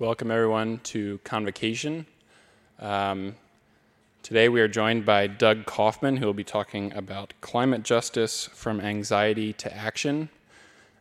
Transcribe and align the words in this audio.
Welcome, 0.00 0.32
everyone, 0.32 0.80
to 0.86 1.20
Convocation. 1.22 2.06
Um, 2.80 3.36
today, 4.24 4.48
we 4.48 4.60
are 4.60 4.66
joined 4.66 5.06
by 5.06 5.28
Doug 5.28 5.66
Kaufman, 5.66 6.16
who 6.16 6.26
will 6.26 6.34
be 6.34 6.42
talking 6.42 6.92
about 6.94 7.32
climate 7.40 7.84
justice 7.84 8.46
from 8.52 8.80
anxiety 8.80 9.52
to 9.52 9.72
action. 9.72 10.30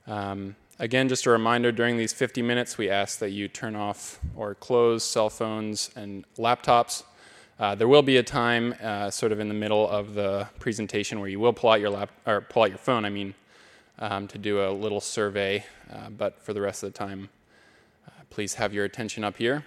Um, 0.06 0.56
again, 0.78 1.10
just 1.10 1.26
a 1.26 1.32
reminder 1.32 1.72
during 1.72 1.98
these 1.98 2.14
50 2.14 2.44
minutes, 2.44 2.78
we 2.78 2.88
ask 2.88 3.18
that 3.18 3.32
you 3.32 3.48
turn 3.48 3.76
off 3.76 4.20
or 4.36 4.54
close 4.54 5.04
cell 5.04 5.32
phones 5.32 5.90
and 5.96 6.24
laptops. 6.38 7.02
Uh, 7.58 7.74
there 7.74 7.88
will 7.88 8.04
be 8.04 8.18
a 8.18 8.24
time, 8.24 8.76
uh, 8.80 9.10
sort 9.10 9.32
of 9.32 9.40
in 9.40 9.48
the 9.48 9.56
middle 9.56 9.90
of 9.90 10.14
the 10.14 10.48
presentation, 10.60 11.20
where 11.20 11.30
you 11.30 11.40
will 11.40 11.54
pull 11.54 11.72
out 11.72 11.80
your 11.80 11.90
lap 11.90 12.12
or 12.28 12.42
pull 12.42 12.62
out 12.62 12.70
your 12.70 12.78
phone. 12.78 13.06
I 13.06 13.10
mean, 13.10 13.34
um, 13.98 14.28
to 14.28 14.38
do 14.38 14.64
a 14.64 14.70
little 14.70 15.02
survey, 15.02 15.66
uh, 15.92 16.12
but 16.12 16.40
for 16.44 16.54
the 16.54 16.62
rest 16.62 16.84
of 16.84 16.94
the 16.94 16.98
time, 17.00 17.30
please 18.34 18.56
have 18.56 18.74
your 18.74 18.84
attention 18.84 19.24
up 19.24 19.38
here. 19.38 19.64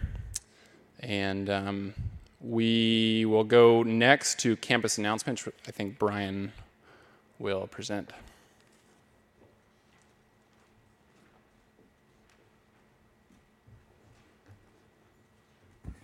And 0.99 1.49
um, 1.49 1.95
we 2.41 3.25
will 3.25 3.45
go 3.45 3.85
next 3.85 4.41
to 4.41 4.57
campus 4.57 4.99
announcements. 4.99 5.47
I 5.69 5.71
think 5.71 6.01
Brian 6.01 6.53
will 7.39 7.69
present. 7.69 8.13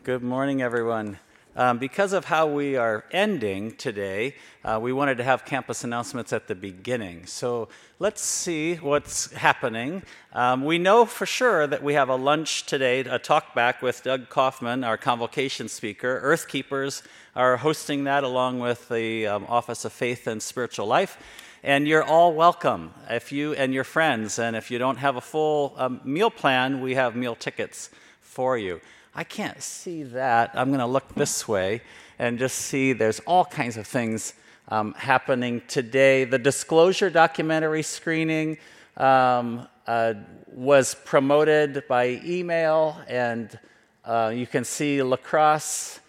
Good 0.04 0.22
morning, 0.22 0.62
everyone. 0.62 1.18
Um, 1.54 1.76
because 1.76 2.14
of 2.14 2.24
how 2.24 2.46
we 2.46 2.76
are 2.76 3.04
ending 3.12 3.72
today, 3.72 4.36
uh, 4.64 4.78
we 4.80 4.90
wanted 4.90 5.18
to 5.18 5.24
have 5.24 5.44
campus 5.44 5.84
announcements 5.84 6.32
at 6.32 6.48
the 6.48 6.54
beginning. 6.54 7.26
So 7.26 7.68
let's 7.98 8.22
see 8.22 8.76
what's 8.76 9.30
happening. 9.32 10.02
Um, 10.32 10.64
we 10.64 10.78
know 10.78 11.04
for 11.04 11.26
sure 11.26 11.66
that 11.66 11.82
we 11.82 11.92
have 11.92 12.08
a 12.08 12.16
lunch 12.16 12.64
today, 12.64 13.00
a 13.00 13.18
talk 13.18 13.54
back 13.54 13.82
with 13.82 14.02
Doug 14.02 14.30
Kaufman, 14.30 14.82
our 14.82 14.96
convocation 14.96 15.68
speaker. 15.68 16.20
Earthkeepers 16.22 17.02
are 17.36 17.58
hosting 17.58 18.04
that 18.04 18.24
along 18.24 18.60
with 18.60 18.88
the 18.88 19.26
um, 19.26 19.44
Office 19.46 19.84
of 19.84 19.92
Faith 19.92 20.26
and 20.26 20.42
Spiritual 20.42 20.86
Life. 20.86 21.18
And 21.62 21.86
you're 21.86 22.02
all 22.02 22.32
welcome 22.32 22.94
if 23.10 23.30
you 23.30 23.52
and 23.52 23.74
your 23.74 23.84
friends. 23.84 24.38
And 24.38 24.56
if 24.56 24.70
you 24.70 24.78
don't 24.78 24.96
have 24.96 25.16
a 25.16 25.20
full 25.20 25.74
um, 25.76 26.00
meal 26.02 26.30
plan, 26.30 26.80
we 26.80 26.94
have 26.94 27.14
meal 27.14 27.34
tickets 27.34 27.90
for 28.22 28.56
you. 28.56 28.80
I 29.14 29.24
can't 29.24 29.62
see 29.62 30.04
that. 30.04 30.52
I'm 30.54 30.68
going 30.68 30.80
to 30.80 30.86
look 30.86 31.14
this 31.14 31.46
way 31.46 31.82
and 32.18 32.38
just 32.38 32.56
see 32.56 32.94
there's 32.94 33.20
all 33.20 33.44
kinds 33.44 33.76
of 33.76 33.86
things 33.86 34.32
um, 34.68 34.94
happening 34.94 35.60
today. 35.68 36.24
The 36.24 36.38
disclosure 36.38 37.10
documentary 37.10 37.82
screening 37.82 38.56
um, 38.96 39.68
uh, 39.86 40.14
was 40.50 40.94
promoted 41.04 41.84
by 41.88 42.22
email, 42.24 42.98
and 43.06 43.58
uh, 44.06 44.32
you 44.34 44.46
can 44.46 44.64
see 44.64 45.02
lacrosse 45.02 46.00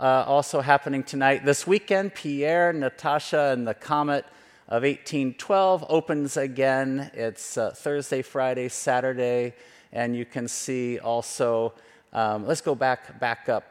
uh, 0.00 0.24
also 0.26 0.62
happening 0.62 1.02
tonight. 1.02 1.44
This 1.44 1.66
weekend, 1.66 2.14
Pierre, 2.14 2.72
Natasha, 2.72 3.50
and 3.52 3.68
the 3.68 3.74
Comet 3.74 4.24
of 4.68 4.84
1812 4.84 5.84
opens 5.90 6.38
again. 6.38 7.10
It's 7.12 7.58
uh, 7.58 7.72
Thursday, 7.72 8.22
Friday, 8.22 8.70
Saturday, 8.70 9.54
and 9.92 10.16
you 10.16 10.24
can 10.24 10.48
see 10.48 10.98
also. 10.98 11.74
Um, 12.18 12.48
let's 12.48 12.62
go 12.62 12.74
back, 12.74 13.20
back 13.20 13.48
up. 13.48 13.62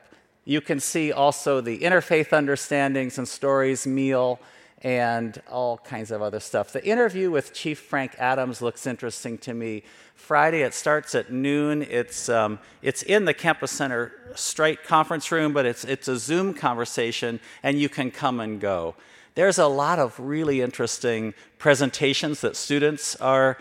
You 0.46 0.62
can 0.62 0.80
see 0.80 1.12
also 1.12 1.60
the 1.60 1.80
interfaith 1.80 2.32
understandings 2.32 3.18
and 3.18 3.28
stories 3.28 3.86
meal 3.86 4.40
and 4.82 5.42
all 5.52 5.80
kinds 5.80 6.12
of 6.12 6.22
other 6.22 6.40
stuff. 6.40 6.72
The 6.72 6.86
interview 6.86 7.30
with 7.30 7.54
Chief 7.54 7.78
Frank 7.78 8.16
Adams 8.18 8.62
looks 8.62 8.88
interesting 8.88 9.38
to 9.40 9.54
me. 9.54 9.84
Friday, 10.16 10.62
it 10.62 10.74
starts 10.74 11.14
at 11.14 11.30
noon. 11.30 11.82
It's, 11.82 12.30
um, 12.30 12.60
it's 12.82 13.04
in 13.04 13.26
the 13.26 13.34
Campus 13.34 13.72
Center 13.72 14.14
Strite 14.34 14.82
conference 14.82 15.30
room, 15.30 15.52
but 15.52 15.66
it's, 15.66 15.84
it's 15.84 16.08
a 16.08 16.16
Zoom 16.16 16.54
conversation, 16.54 17.42
and 17.64 17.78
you 17.78 17.90
can 17.90 18.12
come 18.12 18.40
and 18.40 18.62
go. 18.62 18.96
There's 19.36 19.60
a 19.60 19.68
lot 19.68 20.00
of 20.00 20.18
really 20.18 20.62
interesting 20.62 21.34
presentations 21.58 22.40
that 22.40 22.56
students 22.56 23.18
are 23.18 23.58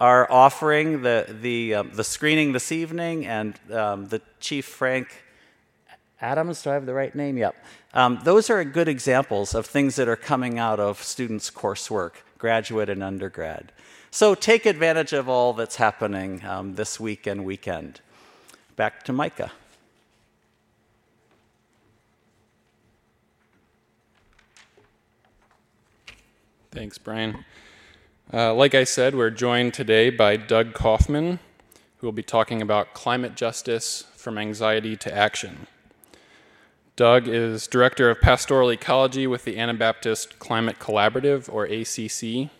are 0.00 0.30
offering 0.30 1.02
the, 1.02 1.26
the, 1.40 1.74
um, 1.74 1.90
the 1.92 2.04
screening 2.04 2.52
this 2.52 2.70
evening, 2.70 3.26
and 3.26 3.58
um, 3.72 4.06
the 4.08 4.20
Chief 4.40 4.64
Frank 4.64 5.08
Adams, 6.20 6.62
do 6.62 6.70
I 6.70 6.74
have 6.74 6.86
the 6.86 6.94
right 6.94 7.14
name? 7.14 7.36
Yep. 7.36 7.54
Um, 7.94 8.20
those 8.24 8.50
are 8.50 8.62
good 8.64 8.88
examples 8.88 9.54
of 9.54 9.66
things 9.66 9.96
that 9.96 10.08
are 10.08 10.16
coming 10.16 10.58
out 10.58 10.80
of 10.80 11.02
students' 11.02 11.50
coursework, 11.50 12.12
graduate 12.38 12.88
and 12.88 13.02
undergrad. 13.02 13.72
So 14.10 14.34
take 14.34 14.66
advantage 14.66 15.12
of 15.12 15.28
all 15.28 15.52
that's 15.52 15.76
happening 15.76 16.44
um, 16.44 16.74
this 16.74 16.98
week 16.98 17.26
and 17.26 17.44
weekend. 17.44 18.00
Back 18.76 19.04
to 19.04 19.12
Micah. 19.12 19.52
Thanks, 26.70 26.98
Brian. 26.98 27.44
Uh, 28.30 28.52
like 28.52 28.74
I 28.74 28.84
said, 28.84 29.14
we're 29.14 29.30
joined 29.30 29.72
today 29.72 30.10
by 30.10 30.36
Doug 30.36 30.74
Kaufman, 30.74 31.38
who 31.96 32.06
will 32.06 32.12
be 32.12 32.22
talking 32.22 32.60
about 32.60 32.92
climate 32.92 33.34
justice 33.34 34.04
from 34.16 34.36
anxiety 34.36 34.96
to 34.96 35.14
action. 35.16 35.66
Doug 36.94 37.26
is 37.26 37.66
Director 37.66 38.10
of 38.10 38.20
Pastoral 38.20 38.70
Ecology 38.70 39.26
with 39.26 39.46
the 39.46 39.56
Anabaptist 39.56 40.38
Climate 40.38 40.78
Collaborative, 40.78 41.50
or 41.50 41.64
ACC. 41.64 42.50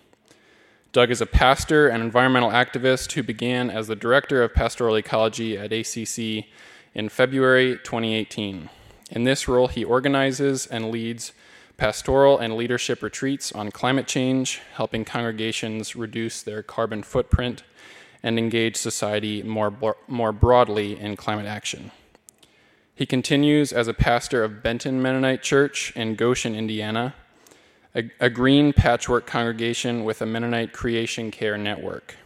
Doug 0.93 1.11
is 1.11 1.21
a 1.21 1.27
pastor 1.27 1.87
and 1.87 2.03
environmental 2.03 2.51
activist 2.51 3.13
who 3.13 3.23
began 3.23 3.69
as 3.69 3.89
the 3.89 3.97
Director 3.97 4.43
of 4.43 4.55
Pastoral 4.55 4.97
Ecology 4.97 5.59
at 5.59 5.71
ACC 5.71 6.47
in 6.95 7.11
February 7.11 7.73
2018. 7.85 8.71
In 9.11 9.25
this 9.25 9.47
role, 9.47 9.69
he 9.69 9.85
organizes 9.85 10.67
and 10.67 10.91
leads 10.91 11.35
pastoral 11.79 12.39
and 12.39 12.57
leadership 12.57 13.03
retreats 13.03 13.53
on 13.53 13.71
climate 13.71 14.07
change, 14.07 14.61
helping 14.75 15.05
congregations 15.05 15.97
reduce 15.97 16.43
their 16.43 16.63
carbon 16.63 17.03
footprint 17.03 17.63
and 18.23 18.39
engage 18.39 18.77
society 18.77 19.43
more, 19.43 19.97
more 20.09 20.33
broadly 20.33 20.99
in 20.99 21.17
climate 21.17 21.47
action. 21.47 21.93
He 22.95 23.07
continues 23.07 23.73
as 23.73 23.87
a 23.87 23.95
pastor 23.95 24.43
of 24.43 24.61
Benton 24.61 25.01
Mennonite 25.01 25.41
Church 25.41 25.93
in 25.95 26.17
Goshen, 26.17 26.57
Indiana, 26.57 27.15
a, 27.95 28.11
a 28.19 28.29
green 28.29 28.73
patchwork 28.73 29.25
congregation 29.25 30.05
with 30.05 30.21
a 30.21 30.27
Mennonite 30.27 30.73
creation 30.73 31.31
care 31.31 31.57
network. 31.57 32.17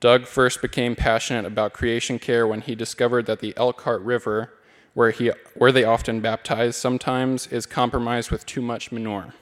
Doug 0.00 0.26
first 0.26 0.60
became 0.60 0.96
passionate 0.96 1.44
about 1.44 1.72
creation 1.72 2.18
care 2.18 2.46
when 2.46 2.60
he 2.60 2.74
discovered 2.74 3.26
that 3.26 3.38
the 3.38 3.56
Elkhart 3.56 4.02
River 4.02 4.52
where, 4.98 5.12
he, 5.12 5.30
where 5.54 5.70
they 5.70 5.84
often 5.84 6.18
baptize 6.18 6.74
sometimes, 6.74 7.46
is 7.46 7.66
compromised 7.66 8.32
with 8.32 8.44
too 8.44 8.60
much 8.60 8.90
manure. 8.90 9.32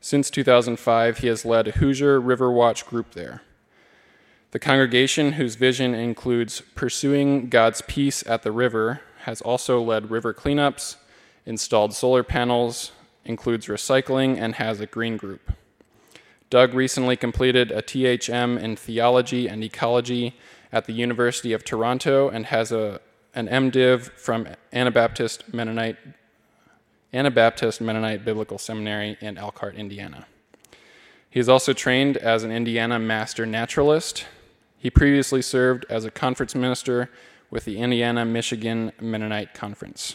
Since 0.00 0.30
2005, 0.30 1.18
he 1.18 1.26
has 1.26 1.44
led 1.44 1.66
a 1.66 1.72
Hoosier 1.72 2.20
River 2.20 2.52
Watch 2.52 2.86
group 2.86 3.14
there. 3.14 3.42
The 4.52 4.60
congregation, 4.60 5.32
whose 5.32 5.56
vision 5.56 5.92
includes 5.92 6.60
pursuing 6.76 7.48
God's 7.48 7.82
peace 7.82 8.24
at 8.28 8.44
the 8.44 8.52
river, 8.52 9.00
has 9.22 9.40
also 9.40 9.82
led 9.82 10.12
river 10.12 10.32
cleanups, 10.32 10.98
installed 11.44 11.92
solar 11.92 12.22
panels, 12.22 12.92
includes 13.24 13.66
recycling, 13.66 14.38
and 14.38 14.54
has 14.54 14.78
a 14.78 14.86
green 14.86 15.16
group. 15.16 15.50
Doug 16.48 16.74
recently 16.74 17.16
completed 17.16 17.72
a 17.72 17.82
THM 17.82 18.60
in 18.60 18.76
theology 18.76 19.48
and 19.48 19.64
ecology 19.64 20.36
at 20.70 20.84
the 20.84 20.92
University 20.92 21.52
of 21.52 21.64
Toronto 21.64 22.28
and 22.28 22.46
has 22.46 22.70
a 22.70 23.00
an 23.34 23.48
MDiv 23.48 24.10
from 24.12 24.46
Anabaptist 24.72 25.52
Mennonite, 25.52 25.96
Anabaptist 27.12 27.80
Mennonite 27.80 28.24
Biblical 28.24 28.58
Seminary 28.58 29.16
in 29.20 29.36
Elkhart, 29.36 29.74
Indiana. 29.74 30.26
He 31.28 31.40
is 31.40 31.48
also 31.48 31.72
trained 31.72 32.16
as 32.16 32.44
an 32.44 32.52
Indiana 32.52 32.98
Master 32.98 33.44
Naturalist. 33.44 34.26
He 34.78 34.88
previously 34.88 35.42
served 35.42 35.84
as 35.90 36.04
a 36.04 36.10
conference 36.10 36.54
minister 36.54 37.10
with 37.50 37.64
the 37.64 37.78
Indiana 37.78 38.24
Michigan 38.24 38.92
Mennonite 39.00 39.52
Conference. 39.52 40.14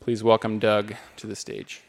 Please 0.00 0.24
welcome 0.24 0.58
Doug 0.58 0.94
to 1.16 1.26
the 1.26 1.36
stage. 1.36 1.82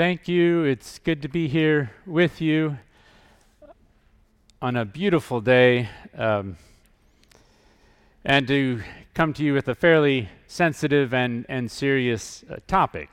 Thank 0.00 0.28
you. 0.28 0.64
It's 0.64 0.98
good 0.98 1.20
to 1.20 1.28
be 1.28 1.46
here 1.46 1.90
with 2.06 2.40
you 2.40 2.78
on 4.62 4.74
a 4.74 4.86
beautiful 4.86 5.42
day 5.42 5.90
um, 6.16 6.56
and 8.24 8.48
to 8.48 8.80
come 9.12 9.34
to 9.34 9.44
you 9.44 9.52
with 9.52 9.68
a 9.68 9.74
fairly 9.74 10.30
sensitive 10.46 11.12
and, 11.12 11.44
and 11.50 11.70
serious 11.70 12.42
uh, 12.50 12.56
topic. 12.66 13.10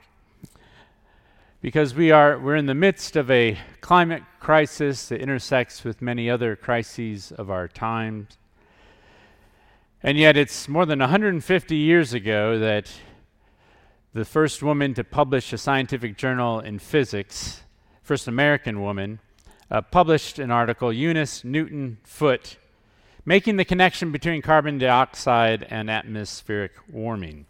Because 1.60 1.94
we 1.94 2.10
are, 2.10 2.38
we're 2.38 2.56
in 2.56 2.64
the 2.64 2.74
midst 2.74 3.16
of 3.16 3.30
a 3.30 3.58
climate 3.82 4.22
crisis 4.40 5.08
that 5.10 5.20
intersects 5.20 5.84
with 5.84 6.00
many 6.00 6.30
other 6.30 6.56
crises 6.56 7.32
of 7.32 7.50
our 7.50 7.68
times. 7.68 8.38
And 10.02 10.16
yet, 10.16 10.38
it's 10.38 10.68
more 10.68 10.86
than 10.86 11.00
150 11.00 11.76
years 11.76 12.14
ago 12.14 12.58
that 12.58 12.90
the 14.18 14.24
first 14.24 14.64
woman 14.64 14.94
to 14.94 15.04
publish 15.04 15.52
a 15.52 15.58
scientific 15.58 16.16
journal 16.16 16.58
in 16.58 16.80
physics, 16.80 17.62
first 18.02 18.26
American 18.26 18.82
woman, 18.82 19.20
uh, 19.70 19.80
published 19.80 20.40
an 20.40 20.50
article, 20.50 20.92
Eunice 20.92 21.44
Newton 21.44 21.98
Foote, 22.02 22.56
making 23.24 23.58
the 23.58 23.64
connection 23.64 24.10
between 24.10 24.42
carbon 24.42 24.76
dioxide 24.76 25.64
and 25.70 25.88
atmospheric 25.88 26.72
warming. 26.90 27.46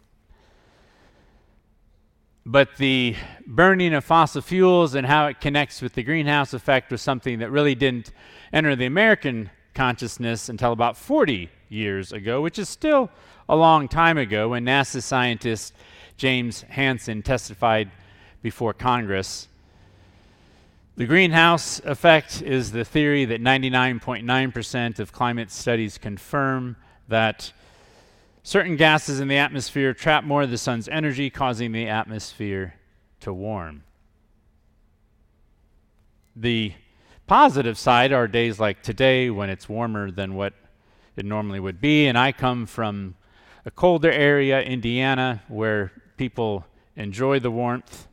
But 2.45 2.77
the 2.77 3.15
burning 3.47 3.95
of 3.95 4.05
fossil 4.05 4.43
fuels 4.43 4.93
and 4.93 5.07
how 5.07 5.25
it 5.25 5.41
connects 5.41 5.81
with 5.81 5.93
the 5.93 6.03
greenhouse 6.03 6.53
effect 6.53 6.91
was 6.91 7.01
something 7.01 7.39
that 7.39 7.49
really 7.49 7.73
didn't 7.73 8.11
enter 8.53 8.75
the 8.75 8.85
American 8.85 9.49
consciousness 9.73 10.49
until 10.49 10.71
about 10.71 10.97
40 10.97 11.49
years 11.67 12.11
ago, 12.11 12.41
which 12.41 12.59
is 12.59 12.69
still 12.69 13.09
a 13.47 13.55
long 13.55 13.87
time 13.87 14.19
ago 14.19 14.49
when 14.49 14.65
NASA 14.65 15.01
scientist 15.01 15.73
James 16.19 16.63
Hansen 16.63 17.21
testified 17.23 17.89
before 18.43 18.73
Congress. 18.73 19.47
The 20.97 21.05
greenhouse 21.05 21.79
effect 21.85 22.41
is 22.41 22.73
the 22.73 22.83
theory 22.83 23.23
that 23.23 23.41
99.9% 23.41 24.99
of 24.99 25.13
climate 25.13 25.49
studies 25.49 25.97
confirm 25.97 26.75
that 27.07 27.53
certain 28.43 28.75
gases 28.75 29.21
in 29.21 29.29
the 29.29 29.37
atmosphere 29.37 29.93
trap 29.93 30.25
more 30.25 30.41
of 30.41 30.51
the 30.51 30.57
sun's 30.57 30.89
energy, 30.89 31.29
causing 31.29 31.71
the 31.71 31.87
atmosphere 31.87 32.75
to 33.21 33.33
warm. 33.33 33.83
The 36.35 36.73
positive 37.27 37.77
side 37.77 38.11
are 38.11 38.27
days 38.27 38.59
like 38.59 38.83
today 38.83 39.29
when 39.29 39.49
it's 39.49 39.69
warmer 39.69 40.11
than 40.11 40.35
what 40.35 40.53
it 41.15 41.25
normally 41.25 41.61
would 41.61 41.79
be, 41.79 42.07
and 42.07 42.17
I 42.17 42.33
come 42.33 42.65
from 42.65 43.15
a 43.65 43.71
colder 43.71 44.11
area, 44.11 44.61
Indiana, 44.61 45.43
where 45.47 45.93
people 46.19 46.65
enjoy 46.97 47.39
the 47.39 47.49
warmth. 47.49 48.09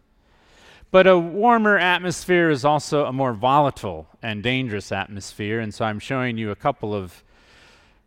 But 0.93 1.09
a 1.09 1.19
warmer 1.19 1.77
atmosphere 1.77 2.51
is 2.51 2.65
also 2.65 3.05
a 3.05 3.13
more 3.13 3.33
volatile 3.33 4.07
and 4.23 4.45
dangerous 4.45 4.93
atmosphere, 4.93 5.59
and 5.59 5.75
so 5.75 5.85
I'm 5.85 5.99
showing 5.99 6.39
you 6.39 6.53
a 6.53 6.57
couple 6.57 6.95
of 6.95 7.25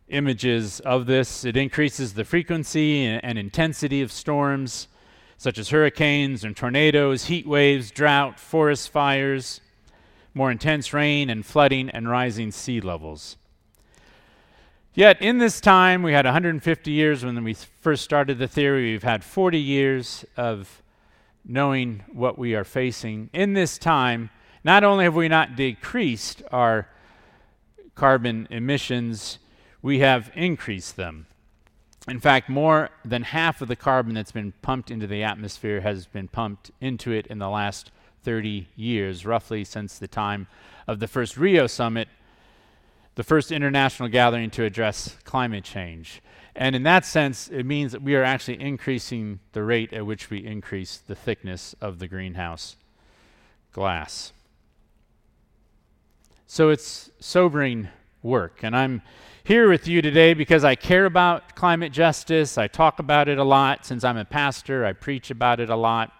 images 0.08 0.80
of 0.80 1.04
this. 1.04 1.44
It 1.44 1.54
increases 1.54 2.14
the 2.14 2.24
frequency 2.24 3.04
and, 3.04 3.38
intensity 3.38 4.00
of 4.00 4.10
storms, 4.10 4.88
such 5.36 5.58
as 5.58 5.68
hurricanes 5.68 6.44
and 6.44 6.56
tornadoes, 6.56 7.26
heat 7.26 7.46
waves, 7.46 7.90
drought, 7.90 8.40
forest 8.40 8.88
fires, 8.88 9.60
more 10.32 10.50
intense 10.50 10.94
rain 10.94 11.28
and 11.28 11.44
flooding, 11.44 11.90
and 11.90 12.08
rising 12.08 12.50
sea 12.52 12.80
levels. 12.80 13.36
Yet, 14.92 15.22
in 15.22 15.38
this 15.38 15.60
time, 15.60 16.02
we 16.02 16.12
had 16.12 16.24
150 16.24 16.90
years 16.90 17.24
when 17.24 17.44
we 17.44 17.54
first 17.54 18.02
started 18.02 18.38
the 18.38 18.48
theory. 18.48 18.90
We've 18.90 19.04
had 19.04 19.22
40 19.22 19.58
years 19.58 20.24
of 20.36 20.82
knowing 21.44 22.02
what 22.12 22.36
we 22.36 22.56
are 22.56 22.64
facing. 22.64 23.30
In 23.32 23.52
this 23.52 23.78
time, 23.78 24.30
not 24.64 24.82
only 24.82 25.04
have 25.04 25.14
we 25.14 25.28
not 25.28 25.54
decreased 25.54 26.42
our 26.50 26.88
carbon 27.94 28.48
emissions, 28.50 29.38
we 29.80 30.00
have 30.00 30.30
increased 30.34 30.96
them. 30.96 31.26
In 32.08 32.18
fact, 32.18 32.48
more 32.48 32.90
than 33.04 33.22
half 33.22 33.62
of 33.62 33.68
the 33.68 33.76
carbon 33.76 34.14
that's 34.14 34.32
been 34.32 34.52
pumped 34.60 34.90
into 34.90 35.06
the 35.06 35.22
atmosphere 35.22 35.82
has 35.82 36.06
been 36.06 36.26
pumped 36.26 36.72
into 36.80 37.12
it 37.12 37.28
in 37.28 37.38
the 37.38 37.48
last 37.48 37.92
30 38.24 38.66
years, 38.74 39.24
roughly 39.24 39.62
since 39.62 39.98
the 39.98 40.08
time 40.08 40.48
of 40.88 40.98
the 40.98 41.06
first 41.06 41.36
Rio 41.36 41.68
summit 41.68 42.08
the 43.20 43.24
first 43.24 43.52
international 43.52 44.08
gathering 44.08 44.48
to 44.48 44.64
address 44.64 45.14
climate 45.24 45.62
change. 45.62 46.22
And 46.56 46.74
in 46.74 46.84
that 46.84 47.04
sense, 47.04 47.48
it 47.48 47.64
means 47.64 47.92
that 47.92 48.00
we 48.00 48.14
are 48.14 48.24
actually 48.24 48.58
increasing 48.58 49.40
the 49.52 49.62
rate 49.62 49.92
at 49.92 50.06
which 50.06 50.30
we 50.30 50.38
increase 50.38 50.96
the 51.06 51.14
thickness 51.14 51.74
of 51.82 51.98
the 51.98 52.08
greenhouse 52.08 52.76
glass. 53.72 54.32
So 56.46 56.70
it's 56.70 57.10
sobering 57.20 57.88
work. 58.22 58.60
And 58.62 58.74
I'm 58.74 59.02
here 59.44 59.68
with 59.68 59.86
you 59.86 60.00
today 60.00 60.32
because 60.32 60.64
I 60.64 60.74
care 60.74 61.04
about 61.04 61.54
climate 61.54 61.92
justice. 61.92 62.56
I 62.56 62.68
talk 62.68 63.00
about 63.00 63.28
it 63.28 63.36
a 63.36 63.44
lot. 63.44 63.84
Since 63.84 64.02
I'm 64.02 64.16
a 64.16 64.24
pastor, 64.24 64.86
I 64.86 64.94
preach 64.94 65.30
about 65.30 65.60
it 65.60 65.68
a 65.68 65.76
lot. 65.76 66.10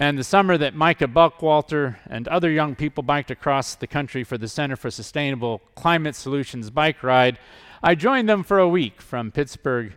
And 0.00 0.16
the 0.16 0.24
summer 0.24 0.56
that 0.56 0.74
Micah 0.74 1.06
Buckwalter 1.06 1.96
and 2.08 2.26
other 2.28 2.50
young 2.50 2.74
people 2.74 3.02
biked 3.02 3.30
across 3.30 3.74
the 3.74 3.86
country 3.86 4.24
for 4.24 4.38
the 4.38 4.48
Center 4.48 4.74
for 4.74 4.90
Sustainable 4.90 5.60
Climate 5.74 6.16
Solutions 6.16 6.70
bike 6.70 7.02
ride, 7.02 7.38
I 7.82 7.94
joined 7.94 8.26
them 8.26 8.42
for 8.42 8.58
a 8.58 8.66
week 8.66 9.02
from 9.02 9.30
Pittsburgh 9.30 9.92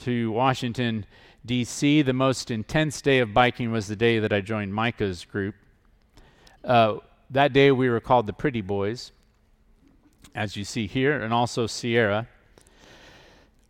to 0.00 0.30
Washington, 0.30 1.06
D.C. 1.46 2.02
The 2.02 2.12
most 2.12 2.50
intense 2.50 3.00
day 3.00 3.20
of 3.20 3.32
biking 3.32 3.72
was 3.72 3.88
the 3.88 3.96
day 3.96 4.18
that 4.18 4.30
I 4.30 4.42
joined 4.42 4.74
Micah's 4.74 5.24
group. 5.24 5.54
Uh, 6.62 6.96
that 7.30 7.54
day 7.54 7.72
we 7.72 7.88
were 7.88 8.00
called 8.00 8.26
the 8.26 8.34
Pretty 8.34 8.60
Boys, 8.60 9.10
as 10.34 10.54
you 10.58 10.64
see 10.64 10.86
here, 10.86 11.18
and 11.18 11.32
also 11.32 11.66
Sierra. 11.66 12.28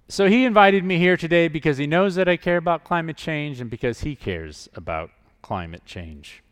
So 0.09 0.29
he 0.29 0.47
invited 0.47 0.83
me 0.83 0.99
here 0.99 1.17
today 1.17 1.47
because 1.47 1.79
he 1.79 1.87
knows 1.87 2.17
that 2.17 2.29
I 2.29 2.37
care 2.37 2.57
about 2.57 2.83
climate 2.83 3.17
change 3.17 3.61
and 3.61 3.71
because 3.71 4.01
he 4.01 4.17
cares 4.17 4.69
about 4.75 5.11
climate 5.47 5.85
change. 5.87 6.43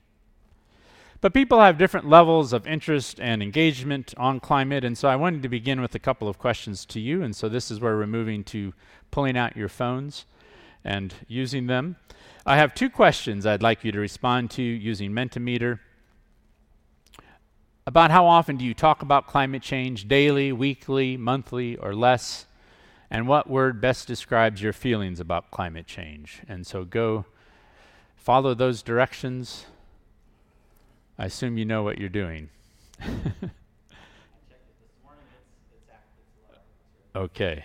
But 1.20 1.34
people 1.34 1.60
have 1.60 1.76
different 1.78 2.08
levels 2.08 2.52
of 2.52 2.64
interest 2.64 3.18
and 3.18 3.42
engagement 3.42 4.14
on 4.16 4.38
climate, 4.38 4.84
and 4.84 4.96
so 4.96 5.08
I 5.08 5.16
wanted 5.16 5.42
to 5.42 5.48
begin 5.48 5.80
with 5.80 5.96
a 5.96 5.98
couple 5.98 6.28
of 6.28 6.38
questions 6.38 6.86
to 6.86 7.00
you. 7.00 7.20
And 7.24 7.34
so 7.34 7.48
this 7.48 7.72
is 7.72 7.80
where 7.80 7.96
we're 7.96 8.06
moving 8.06 8.44
to 8.44 8.72
pulling 9.10 9.36
out 9.36 9.56
your 9.56 9.68
phones 9.68 10.26
and 10.84 11.12
using 11.26 11.66
them. 11.66 11.96
I 12.46 12.56
have 12.56 12.72
two 12.72 12.88
questions 12.88 13.44
I'd 13.46 13.64
like 13.64 13.82
you 13.82 13.90
to 13.90 13.98
respond 13.98 14.52
to 14.52 14.62
using 14.62 15.10
Mentimeter. 15.10 15.80
About 17.88 18.12
how 18.12 18.26
often 18.26 18.56
do 18.56 18.64
you 18.64 18.74
talk 18.74 19.02
about 19.02 19.26
climate 19.26 19.62
change 19.62 20.06
daily, 20.06 20.52
weekly, 20.52 21.16
monthly, 21.16 21.76
or 21.78 21.96
less? 21.96 22.46
And 23.10 23.26
what 23.26 23.50
word 23.50 23.80
best 23.80 24.06
describes 24.06 24.62
your 24.62 24.72
feelings 24.72 25.18
about 25.18 25.50
climate 25.50 25.88
change? 25.88 26.42
And 26.46 26.64
so 26.64 26.84
go 26.84 27.24
follow 28.24 28.54
those 28.54 28.82
directions, 28.82 29.66
I 31.18 31.26
assume 31.26 31.58
you 31.58 31.66
know 31.66 31.82
what 31.82 31.98
you're 31.98 32.08
doing. 32.08 32.48
okay. 37.14 37.64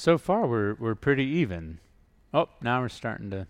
So 0.00 0.16
far, 0.16 0.46
we're 0.46 0.72
we're 0.76 0.94
pretty 0.94 1.26
even. 1.26 1.78
Oh, 2.32 2.48
now 2.62 2.80
we're 2.80 2.88
starting 2.88 3.28
to 3.32 3.46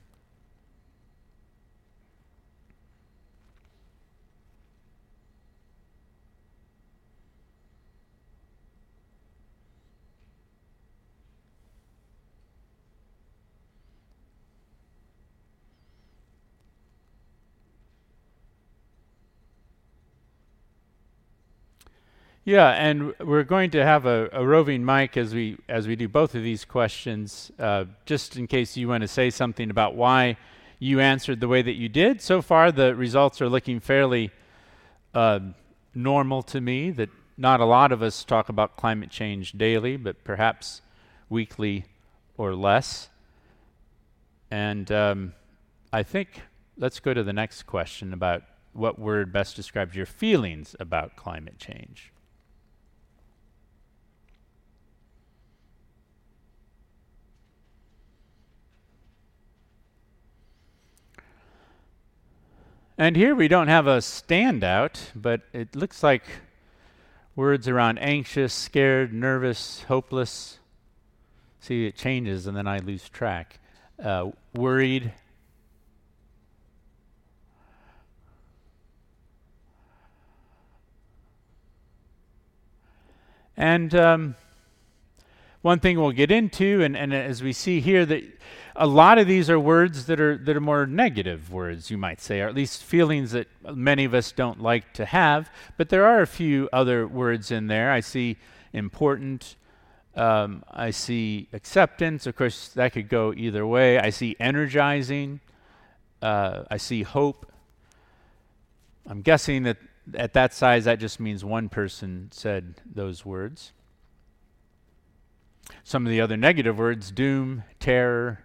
Yeah, 22.50 22.70
and 22.70 23.14
we're 23.20 23.44
going 23.44 23.70
to 23.70 23.84
have 23.84 24.06
a, 24.06 24.28
a, 24.32 24.44
roving 24.44 24.84
mic 24.84 25.16
as 25.16 25.32
we 25.32 25.58
as 25.68 25.86
we 25.86 25.94
do 25.94 26.08
both 26.08 26.34
of 26.34 26.42
these 26.42 26.64
questions, 26.64 27.52
uh, 27.60 27.84
just 28.06 28.36
in 28.36 28.48
case 28.48 28.76
you 28.76 28.88
want 28.88 29.02
to 29.02 29.06
say 29.06 29.30
something 29.30 29.70
about 29.70 29.94
why 29.94 30.36
you 30.80 30.98
answered 30.98 31.38
the 31.38 31.46
way 31.46 31.62
that 31.62 31.74
you 31.74 31.88
did. 31.88 32.20
So 32.20 32.42
far, 32.42 32.72
the 32.72 32.96
results 32.96 33.40
are 33.40 33.48
looking 33.48 33.78
fairly 33.78 34.32
uh, 35.14 35.38
normal 35.94 36.42
to 36.42 36.60
me. 36.60 36.90
That 36.90 37.10
not 37.38 37.60
a 37.60 37.64
lot 37.64 37.92
of 37.92 38.02
us 38.02 38.24
talk 38.24 38.48
about 38.48 38.76
climate 38.76 39.10
change 39.10 39.52
daily, 39.52 39.96
but 39.96 40.24
perhaps 40.24 40.82
weekly 41.28 41.84
or 42.36 42.56
less. 42.56 43.10
And 44.50 44.90
um, 44.90 45.34
I 45.92 46.02
think 46.02 46.42
let's 46.76 46.98
go 46.98 47.14
to 47.14 47.22
the 47.22 47.32
next 47.32 47.62
question 47.62 48.12
about 48.12 48.42
what 48.72 48.98
word 48.98 49.32
best 49.32 49.54
describes 49.54 49.94
your 49.94 50.04
feelings 50.04 50.74
about 50.80 51.14
climate 51.14 51.60
change. 51.60 52.10
And 63.00 63.16
here 63.16 63.34
we 63.34 63.48
don't 63.48 63.68
have 63.68 63.86
a 63.86 63.96
standout, 63.96 65.00
but 65.14 65.40
it 65.54 65.74
looks 65.74 66.02
like 66.02 66.22
words 67.34 67.66
around 67.66 67.96
anxious, 67.96 68.52
scared, 68.52 69.14
nervous, 69.14 69.84
hopeless. 69.84 70.58
See, 71.60 71.86
it 71.86 71.96
changes 71.96 72.46
and 72.46 72.54
then 72.54 72.66
I 72.66 72.76
lose 72.76 73.08
track. 73.08 73.58
Uh, 73.98 74.32
worried. 74.54 75.14
And 83.56 83.94
um, 83.94 84.34
one 85.62 85.80
thing 85.80 85.98
we'll 85.98 86.12
get 86.12 86.30
into, 86.30 86.82
and, 86.82 86.94
and 86.94 87.14
as 87.14 87.42
we 87.42 87.54
see 87.54 87.80
here, 87.80 88.04
that 88.04 88.24
a 88.80 88.86
lot 88.86 89.18
of 89.18 89.26
these 89.26 89.50
are 89.50 89.60
words 89.60 90.06
that 90.06 90.18
are 90.20 90.38
that 90.38 90.56
are 90.56 90.60
more 90.60 90.86
negative 90.86 91.52
words, 91.52 91.90
you 91.90 91.98
might 91.98 92.18
say, 92.18 92.40
or 92.40 92.48
at 92.48 92.54
least 92.54 92.82
feelings 92.82 93.32
that 93.32 93.46
many 93.76 94.06
of 94.06 94.14
us 94.14 94.32
don't 94.32 94.58
like 94.58 94.94
to 94.94 95.04
have. 95.04 95.50
But 95.76 95.90
there 95.90 96.06
are 96.06 96.22
a 96.22 96.26
few 96.26 96.66
other 96.72 97.06
words 97.06 97.50
in 97.50 97.66
there. 97.66 97.92
I 97.92 98.00
see 98.00 98.38
important. 98.72 99.56
Um, 100.16 100.64
I 100.70 100.92
see 100.92 101.48
acceptance. 101.52 102.26
Of 102.26 102.36
course, 102.36 102.68
that 102.68 102.94
could 102.94 103.10
go 103.10 103.34
either 103.36 103.66
way. 103.66 103.98
I 103.98 104.08
see 104.08 104.34
energizing. 104.40 105.40
Uh, 106.22 106.64
I 106.70 106.78
see 106.78 107.02
hope. 107.02 107.52
I'm 109.06 109.20
guessing 109.20 109.64
that 109.64 109.76
at 110.14 110.32
that 110.32 110.54
size, 110.54 110.86
that 110.86 110.98
just 110.98 111.20
means 111.20 111.44
one 111.44 111.68
person 111.68 112.28
said 112.32 112.76
those 112.90 113.26
words. 113.26 113.72
Some 115.84 116.06
of 116.06 116.10
the 116.10 116.20
other 116.22 116.38
negative 116.38 116.78
words 116.78 117.10
doom, 117.10 117.64
terror, 117.78 118.40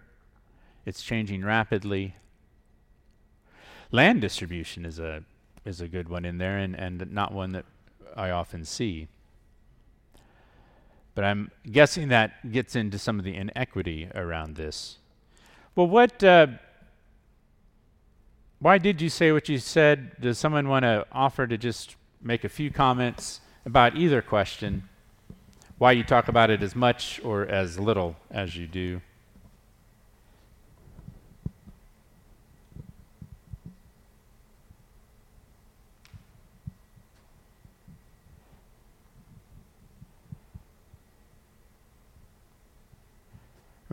it's 0.86 1.02
changing 1.02 1.44
rapidly. 1.44 2.14
Land 3.90 4.20
distribution 4.20 4.86
is 4.86 4.98
a 4.98 5.24
is 5.64 5.80
a 5.80 5.88
good 5.88 6.08
one 6.08 6.24
in 6.24 6.38
there 6.38 6.58
and, 6.58 6.76
and 6.76 7.10
not 7.12 7.32
one 7.32 7.50
that 7.50 7.64
I 8.16 8.30
often 8.30 8.64
see. 8.64 9.08
But 11.16 11.24
I'm 11.24 11.50
guessing 11.70 12.08
that 12.08 12.52
gets 12.52 12.76
into 12.76 12.98
some 12.98 13.18
of 13.18 13.24
the 13.24 13.34
inequity 13.34 14.08
around 14.14 14.54
this. 14.54 14.98
Well, 15.74 15.88
what 15.88 16.22
uh, 16.22 16.46
why 18.60 18.78
did 18.78 19.02
you 19.02 19.08
say 19.08 19.32
what 19.32 19.48
you 19.48 19.58
said? 19.58 20.20
Does 20.20 20.38
someone 20.38 20.68
want 20.68 20.84
to 20.84 21.04
offer 21.10 21.46
to 21.46 21.58
just 21.58 21.96
make 22.22 22.44
a 22.44 22.48
few 22.48 22.70
comments 22.70 23.40
about 23.64 23.96
either 23.96 24.22
question? 24.22 24.88
Why 25.78 25.92
you 25.92 26.04
talk 26.04 26.28
about 26.28 26.48
it 26.50 26.62
as 26.62 26.74
much 26.74 27.20
or 27.24 27.44
as 27.44 27.78
little 27.78 28.16
as 28.30 28.56
you 28.56 28.66
do? 28.66 29.00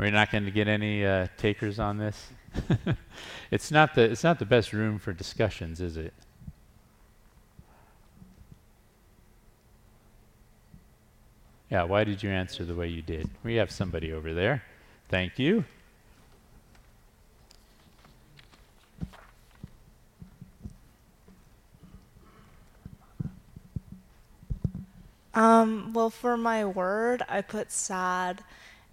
We're 0.04 0.12
not 0.12 0.32
going 0.32 0.44
to 0.44 0.52
get 0.52 0.68
any 0.68 1.06
uh, 1.06 1.28
takers 1.38 1.80
on 1.80 1.98
this. 1.98 2.28
it's 3.52 3.72
not 3.72 3.96
the 3.96 4.02
it's 4.02 4.22
not 4.22 4.38
the 4.38 4.46
best 4.46 4.74
room 4.74 5.00
for 5.00 5.14
discussions, 5.14 5.80
is 5.80 5.96
it? 5.96 6.14
Yeah, 11.70 11.84
why 11.84 12.04
did 12.04 12.22
you 12.22 12.32
answer 12.32 12.66
the 12.66 12.76
way 12.76 12.90
you 12.90 13.02
did? 13.02 13.30
We 13.46 13.56
have 13.56 13.72
somebody 13.72 14.12
over 14.12 14.34
there. 14.34 14.64
Thank 15.08 15.40
you. 15.40 15.64
Um, 25.34 25.94
well, 25.94 26.10
for 26.10 26.36
my 26.36 26.66
word, 26.66 27.24
I 27.30 27.42
put 27.42 27.72
sad. 27.72 28.44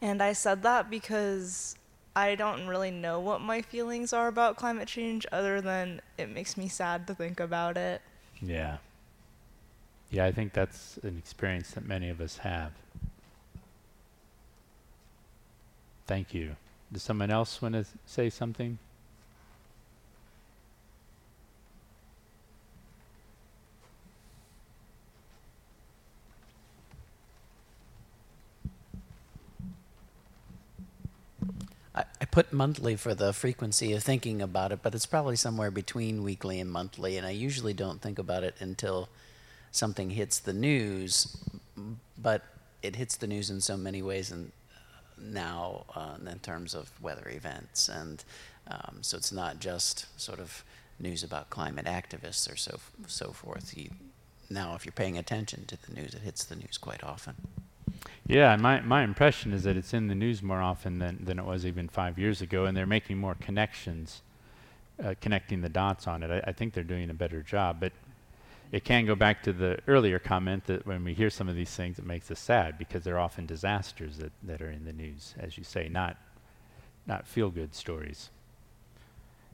And 0.03 0.23
I 0.23 0.33
said 0.33 0.63
that 0.63 0.91
because 0.91 1.77
I 2.17 2.35
don't 2.35 2.67
really 2.67 2.91
know 2.91 3.21
what 3.21 3.41
my 3.41 3.63
feelings 3.63 4.13
are 4.13 4.29
about 4.29 4.57
climate 4.57 4.89
change 4.89 5.27
other 5.31 5.61
than 5.61 6.01
it 6.19 6.29
makes 6.29 6.57
me 6.57 6.69
sad 6.69 7.07
to 7.07 7.15
think 7.15 7.39
about 7.39 7.77
it. 7.77 8.01
Yeah. 8.41 8.79
Yeah, 10.11 10.25
I 10.25 10.33
think 10.33 10.53
that's 10.53 10.99
an 11.03 11.17
experience 11.19 11.71
that 11.73 11.87
many 11.87 12.09
of 12.09 12.21
us 12.21 12.39
have. 12.39 12.73
Thank 16.07 16.35
you. 16.35 16.57
Does 16.93 17.03
someone 17.03 17.31
else 17.31 17.63
want 17.63 17.75
to 17.75 17.85
say 18.07 18.31
something? 18.31 18.79
Put 32.31 32.53
monthly 32.53 32.97
for 32.97 33.15
the 33.15 33.33
frequency 33.33 33.93
of 33.93 34.03
thinking 34.03 34.41
about 34.41 34.73
it, 34.73 34.81
but 34.83 34.95
it's 34.95 35.07
probably 35.07 35.37
somewhere 35.37 35.71
between 35.71 36.23
weekly 36.23 36.61
and 36.61 36.71
monthly. 36.71 37.17
And 37.17 37.27
I 37.27 37.31
usually 37.31 37.75
don't 37.75 38.01
think 38.01 38.19
about 38.19 38.45
it 38.45 38.55
until 38.61 39.09
something 39.73 40.11
hits 40.11 40.39
the 40.39 40.53
news, 40.53 41.37
but 42.17 42.43
it 42.83 42.97
hits 42.97 43.17
the 43.17 43.27
news 43.27 43.51
in 43.51 43.61
so 43.61 43.77
many 43.77 44.03
ways 44.03 44.31
and 44.31 44.53
now 45.19 45.85
uh, 45.95 46.17
in 46.31 46.39
terms 46.39 46.75
of 46.75 46.91
weather 47.01 47.29
events. 47.29 47.89
And 47.89 48.25
um, 48.69 48.99
so 49.03 49.17
it's 49.17 49.33
not 49.33 49.59
just 49.59 50.07
sort 50.21 50.39
of 50.39 50.65
news 50.99 51.23
about 51.23 51.51
climate 51.51 51.87
activists 51.87 52.51
or 52.51 52.57
so, 52.57 52.79
so 53.07 53.33
forth. 53.33 53.77
You, 53.77 53.91
now, 54.49 54.75
if 54.75 54.85
you're 54.85 54.93
paying 54.93 55.19
attention 55.19 55.65
to 55.67 55.77
the 55.77 55.93
news, 55.93 56.15
it 56.15 56.23
hits 56.23 56.45
the 56.45 56.57
news 56.57 56.79
quite 56.79 57.03
often. 57.03 57.35
Yeah, 58.31 58.55
my, 58.55 58.81
my 58.83 59.03
impression 59.03 59.53
is 59.53 59.65
that 59.65 59.77
it's 59.77 59.93
in 59.93 60.07
the 60.07 60.15
news 60.15 60.41
more 60.41 60.61
often 60.63 61.01
than, 61.01 61.19
than 61.25 61.41
it 61.41 61.45
was 61.45 61.67
even 61.67 61.89
five 61.89 62.17
years 62.17 62.41
ago, 62.41 62.65
and 62.65 62.77
they're 62.77 62.87
making 62.87 63.19
more 63.19 63.35
connections, 63.35 64.23
uh, 65.03 65.15
connecting 65.21 65.63
the 65.63 65.69
dots 65.69 66.07
on 66.07 66.23
it. 66.23 66.31
I, 66.31 66.51
I 66.51 66.53
think 66.53 66.73
they're 66.73 66.85
doing 66.85 67.11
a 67.11 67.15
better 67.15 67.43
job, 67.43 67.81
but 67.81 67.91
it 68.71 68.85
can 68.85 69.05
go 69.05 69.17
back 69.17 69.43
to 69.43 69.53
the 69.53 69.81
earlier 69.89 70.21
comment 70.21 70.67
that 70.67 70.87
when 70.87 71.03
we 71.03 71.13
hear 71.13 71.29
some 71.29 71.49
of 71.49 71.57
these 71.57 71.75
things, 71.75 71.99
it 71.99 72.07
makes 72.07 72.31
us 72.31 72.39
sad 72.39 72.79
because 72.79 73.03
they're 73.03 73.19
often 73.19 73.47
disasters 73.47 74.19
that, 74.19 74.31
that 74.45 74.63
are 74.63 74.71
in 74.71 74.85
the 74.85 74.93
news, 74.93 75.35
as 75.37 75.59
you 75.59 75.65
say, 75.65 75.89
not, 75.89 76.17
not 77.09 77.27
feel 77.27 77.51
good 77.51 77.75
stories. 77.75 78.31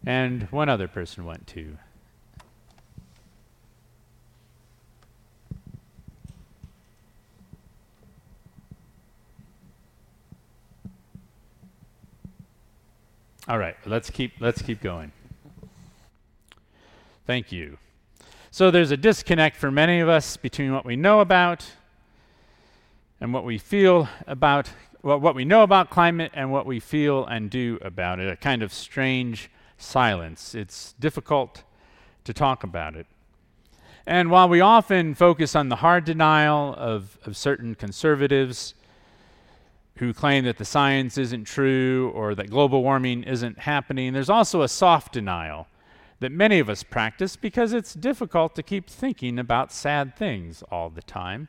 And 0.05 0.43
one 0.51 0.69
other 0.69 0.87
person 0.87 1.25
went 1.25 1.47
to 1.47 1.79
All 13.49 13.59
right, 13.59 13.77
let's 13.87 14.11
keep 14.11 14.33
let's 14.41 14.61
keep 14.61 14.83
going. 14.83 15.13
Thank 17.29 17.53
you. 17.53 17.79
So 18.51 18.73
there's 18.73 18.91
a 18.91 18.97
disconnect 18.97 19.55
for 19.55 19.71
many 19.71 20.01
of 20.01 20.09
us 20.09 20.37
between 20.37 20.73
what 20.73 20.85
we 20.85 20.97
know 20.97 21.21
about 21.21 21.65
and 23.21 23.33
what 23.33 23.45
we 23.45 23.57
feel 23.57 24.09
about 24.27 24.71
well, 25.01 25.21
what 25.21 25.37
we 25.37 25.45
know 25.45 25.63
about 25.63 25.91
climate 25.91 26.33
and 26.35 26.51
what 26.51 26.67
we 26.67 26.81
feel 26.81 27.25
and 27.25 27.49
do 27.49 27.79
about 27.83 28.19
it. 28.19 28.29
A 28.29 28.35
kind 28.35 28.65
of 28.65 28.73
strange 28.73 29.49
silence. 29.79 30.53
It's 30.53 30.95
difficult 30.95 31.63
to 32.25 32.35
talk 32.35 32.65
about 32.65 32.97
it. 32.97 33.07
And 34.07 34.29
while 34.29 34.49
we 34.49 34.61
often 34.61 35.15
focus 35.15 35.55
on 35.55 35.69
the 35.69 35.77
hard 35.77 36.05
denial 36.05 36.75
of, 36.77 37.17
of 37.25 37.37
certain 37.37 37.77
conservatives, 37.77 38.75
who 39.97 40.13
claim 40.13 40.45
that 40.45 40.59
the 40.59 40.65
science 40.65 41.17
isn't 41.17 41.45
true 41.45 42.11
or 42.15 42.35
that 42.35 42.51
global 42.51 42.83
warming 42.83 43.23
isn't 43.23 43.61
happening. 43.61 44.13
There's 44.13 44.31
also 44.31 44.63
a 44.63 44.69
soft 44.69 45.13
denial 45.13 45.67
that 46.21 46.33
many 46.33 46.59
of 46.59 46.69
us 46.69 46.83
practice 46.83 47.37
because 47.37 47.73
it's 47.73 47.95
difficult 47.95 48.55
to 48.55 48.63
keep 48.63 48.89
thinking 48.89 49.39
about 49.39 49.73
sad 49.73 50.17
things 50.17 50.63
all 50.71 50.91
the 50.91 51.03
time. 51.03 51.49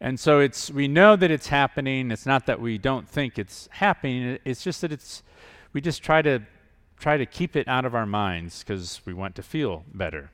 And 0.00 0.18
so 0.18 0.40
it's 0.40 0.70
we 0.70 0.88
know 0.88 1.16
that 1.16 1.30
it's 1.30 1.48
happening. 1.48 2.10
It's 2.10 2.26
not 2.26 2.46
that 2.46 2.60
we 2.60 2.78
don't 2.78 3.08
think 3.08 3.38
it's 3.38 3.68
happening. 3.72 4.38
It's 4.44 4.62
just 4.62 4.80
that 4.80 4.92
it's 4.92 5.22
we 5.72 5.80
just 5.80 6.02
try 6.02 6.20
to 6.22 6.40
try 6.98 7.16
to 7.16 7.26
keep 7.26 7.56
it 7.56 7.66
out 7.68 7.84
of 7.84 7.94
our 7.94 8.06
minds 8.06 8.60
because 8.60 9.00
we 9.04 9.14
want 9.14 9.34
to 9.36 9.42
feel 9.42 9.84
better. 9.92 10.30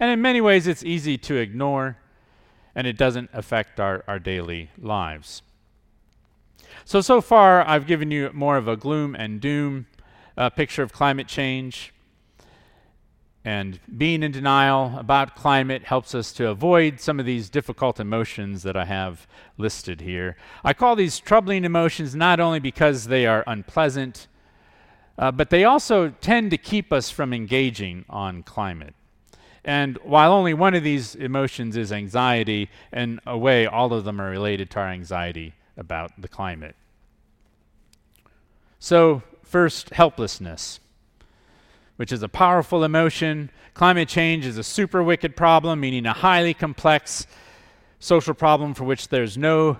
And 0.00 0.10
in 0.10 0.20
many 0.20 0.40
ways 0.40 0.66
it's 0.66 0.84
easy 0.84 1.16
to 1.18 1.36
ignore 1.36 1.98
and 2.74 2.86
it 2.86 2.96
doesn't 2.96 3.30
affect 3.32 3.80
our, 3.80 4.04
our 4.06 4.18
daily 4.18 4.70
lives. 4.78 5.42
So, 6.84 7.00
so 7.00 7.20
far, 7.20 7.66
I've 7.66 7.86
given 7.86 8.10
you 8.10 8.30
more 8.32 8.56
of 8.56 8.68
a 8.68 8.76
gloom 8.76 9.14
and 9.14 9.40
doom 9.40 9.86
uh, 10.36 10.50
picture 10.50 10.82
of 10.82 10.92
climate 10.92 11.26
change. 11.26 11.92
And 13.44 13.80
being 13.96 14.22
in 14.22 14.32
denial 14.32 14.98
about 14.98 15.34
climate 15.34 15.84
helps 15.84 16.14
us 16.14 16.32
to 16.32 16.48
avoid 16.48 17.00
some 17.00 17.18
of 17.18 17.26
these 17.26 17.48
difficult 17.48 17.98
emotions 17.98 18.62
that 18.62 18.76
I 18.76 18.84
have 18.84 19.26
listed 19.56 20.00
here. 20.00 20.36
I 20.62 20.74
call 20.74 20.96
these 20.96 21.18
troubling 21.18 21.64
emotions 21.64 22.14
not 22.14 22.40
only 22.40 22.60
because 22.60 23.06
they 23.06 23.26
are 23.26 23.44
unpleasant, 23.46 24.26
uh, 25.18 25.32
but 25.32 25.50
they 25.50 25.64
also 25.64 26.10
tend 26.20 26.50
to 26.50 26.58
keep 26.58 26.92
us 26.92 27.10
from 27.10 27.32
engaging 27.32 28.04
on 28.08 28.42
climate. 28.42 28.94
And 29.64 29.98
while 29.98 30.32
only 30.32 30.54
one 30.54 30.74
of 30.74 30.82
these 30.82 31.14
emotions 31.14 31.76
is 31.76 31.92
anxiety, 31.92 32.70
in 32.92 33.20
a 33.26 33.36
way, 33.36 33.66
all 33.66 33.92
of 33.92 34.04
them 34.04 34.20
are 34.20 34.30
related 34.30 34.70
to 34.70 34.80
our 34.80 34.88
anxiety 34.88 35.54
about 35.78 36.20
the 36.20 36.28
climate. 36.28 36.76
So, 38.80 39.22
first, 39.42 39.90
helplessness, 39.90 40.80
which 41.96 42.12
is 42.12 42.22
a 42.22 42.28
powerful 42.28 42.84
emotion. 42.84 43.50
Climate 43.74 44.08
change 44.08 44.44
is 44.44 44.58
a 44.58 44.62
super 44.62 45.02
wicked 45.02 45.36
problem, 45.36 45.80
meaning 45.80 46.04
a 46.04 46.12
highly 46.12 46.52
complex 46.52 47.26
social 47.98 48.34
problem 48.34 48.74
for 48.74 48.84
which 48.84 49.08
there's 49.08 49.38
no 49.38 49.78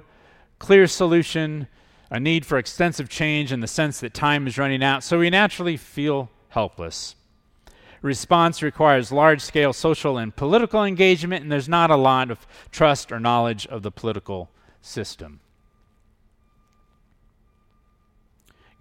clear 0.59 0.87
solution, 0.87 1.69
a 2.11 2.19
need 2.19 2.47
for 2.47 2.59
extensive 2.59 3.09
change 3.09 3.53
in 3.53 3.61
the 3.61 3.69
sense 3.69 4.01
that 4.01 4.15
time 4.15 4.47
is 4.47 4.59
running 4.59 4.83
out. 4.83 5.05
So, 5.05 5.19
we 5.19 5.31
naturally 5.31 5.77
feel 5.77 6.31
helpless. 6.49 7.15
Response 8.01 8.63
requires 8.63 9.11
large 9.11 9.41
scale 9.41 9.73
social 9.73 10.19
and 10.19 10.35
political 10.35 10.85
engagement, 10.85 11.43
and 11.43 11.51
there's 11.51 11.69
not 11.69 11.91
a 11.91 11.97
lot 11.97 12.31
of 12.31 12.47
trust 12.71 13.11
or 13.11 13.19
knowledge 13.19 13.67
of 13.67 13.83
the 13.83 13.91
political 13.91 14.51
system. 14.81 15.41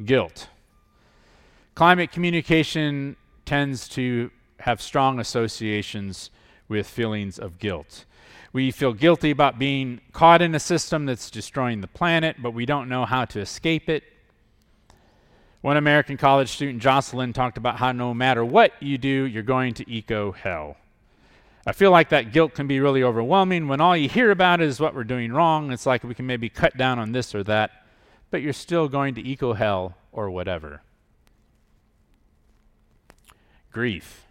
Guilt. 0.03 0.49
Climate 1.75 2.11
communication 2.11 3.15
tends 3.45 3.87
to 3.89 4.31
have 4.59 4.81
strong 4.81 5.19
associations 5.19 6.31
with 6.67 6.87
feelings 6.87 7.39
of 7.39 7.59
guilt. 7.59 8.05
We 8.53 8.71
feel 8.71 8.93
guilty 8.93 9.31
about 9.31 9.59
being 9.59 10.01
caught 10.11 10.41
in 10.41 10.55
a 10.55 10.59
system 10.59 11.05
that's 11.05 11.29
destroying 11.29 11.81
the 11.81 11.87
planet, 11.87 12.37
but 12.41 12.51
we 12.51 12.65
don't 12.65 12.89
know 12.89 13.05
how 13.05 13.25
to 13.25 13.39
escape 13.39 13.89
it. 13.89 14.03
One 15.61 15.77
American 15.77 16.17
college 16.17 16.49
student, 16.49 16.81
Jocelyn, 16.81 17.33
talked 17.33 17.57
about 17.57 17.77
how 17.77 17.91
no 17.91 18.13
matter 18.13 18.45
what 18.45 18.73
you 18.79 18.97
do, 18.97 19.25
you're 19.25 19.43
going 19.43 19.73
to 19.75 19.91
eco 19.91 20.31
hell. 20.31 20.77
I 21.65 21.73
feel 21.73 21.91
like 21.91 22.09
that 22.09 22.31
guilt 22.31 22.53
can 22.53 22.67
be 22.67 22.79
really 22.79 23.03
overwhelming 23.03 23.67
when 23.67 23.81
all 23.81 23.97
you 23.97 24.07
hear 24.07 24.31
about 24.31 24.61
is 24.61 24.79
what 24.79 24.95
we're 24.95 25.03
doing 25.03 25.33
wrong. 25.33 25.71
It's 25.71 25.85
like 25.85 26.03
we 26.03 26.13
can 26.15 26.25
maybe 26.25 26.47
cut 26.47 26.77
down 26.77 26.99
on 26.99 27.11
this 27.11 27.35
or 27.35 27.43
that 27.43 27.86
but 28.29 28.41
you're 28.41 28.53
still 28.53 28.87
going 28.87 29.15
to 29.15 29.27
eco 29.27 29.53
hell 29.53 29.95
or 30.11 30.29
whatever. 30.29 30.81
Grief. 33.71 34.25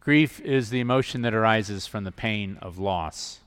Grief 0.00 0.40
is 0.40 0.70
the 0.70 0.80
emotion 0.80 1.22
that 1.22 1.34
arises 1.34 1.86
from 1.86 2.04
the 2.04 2.12
pain 2.12 2.58
of 2.62 2.78
loss. 2.78 3.40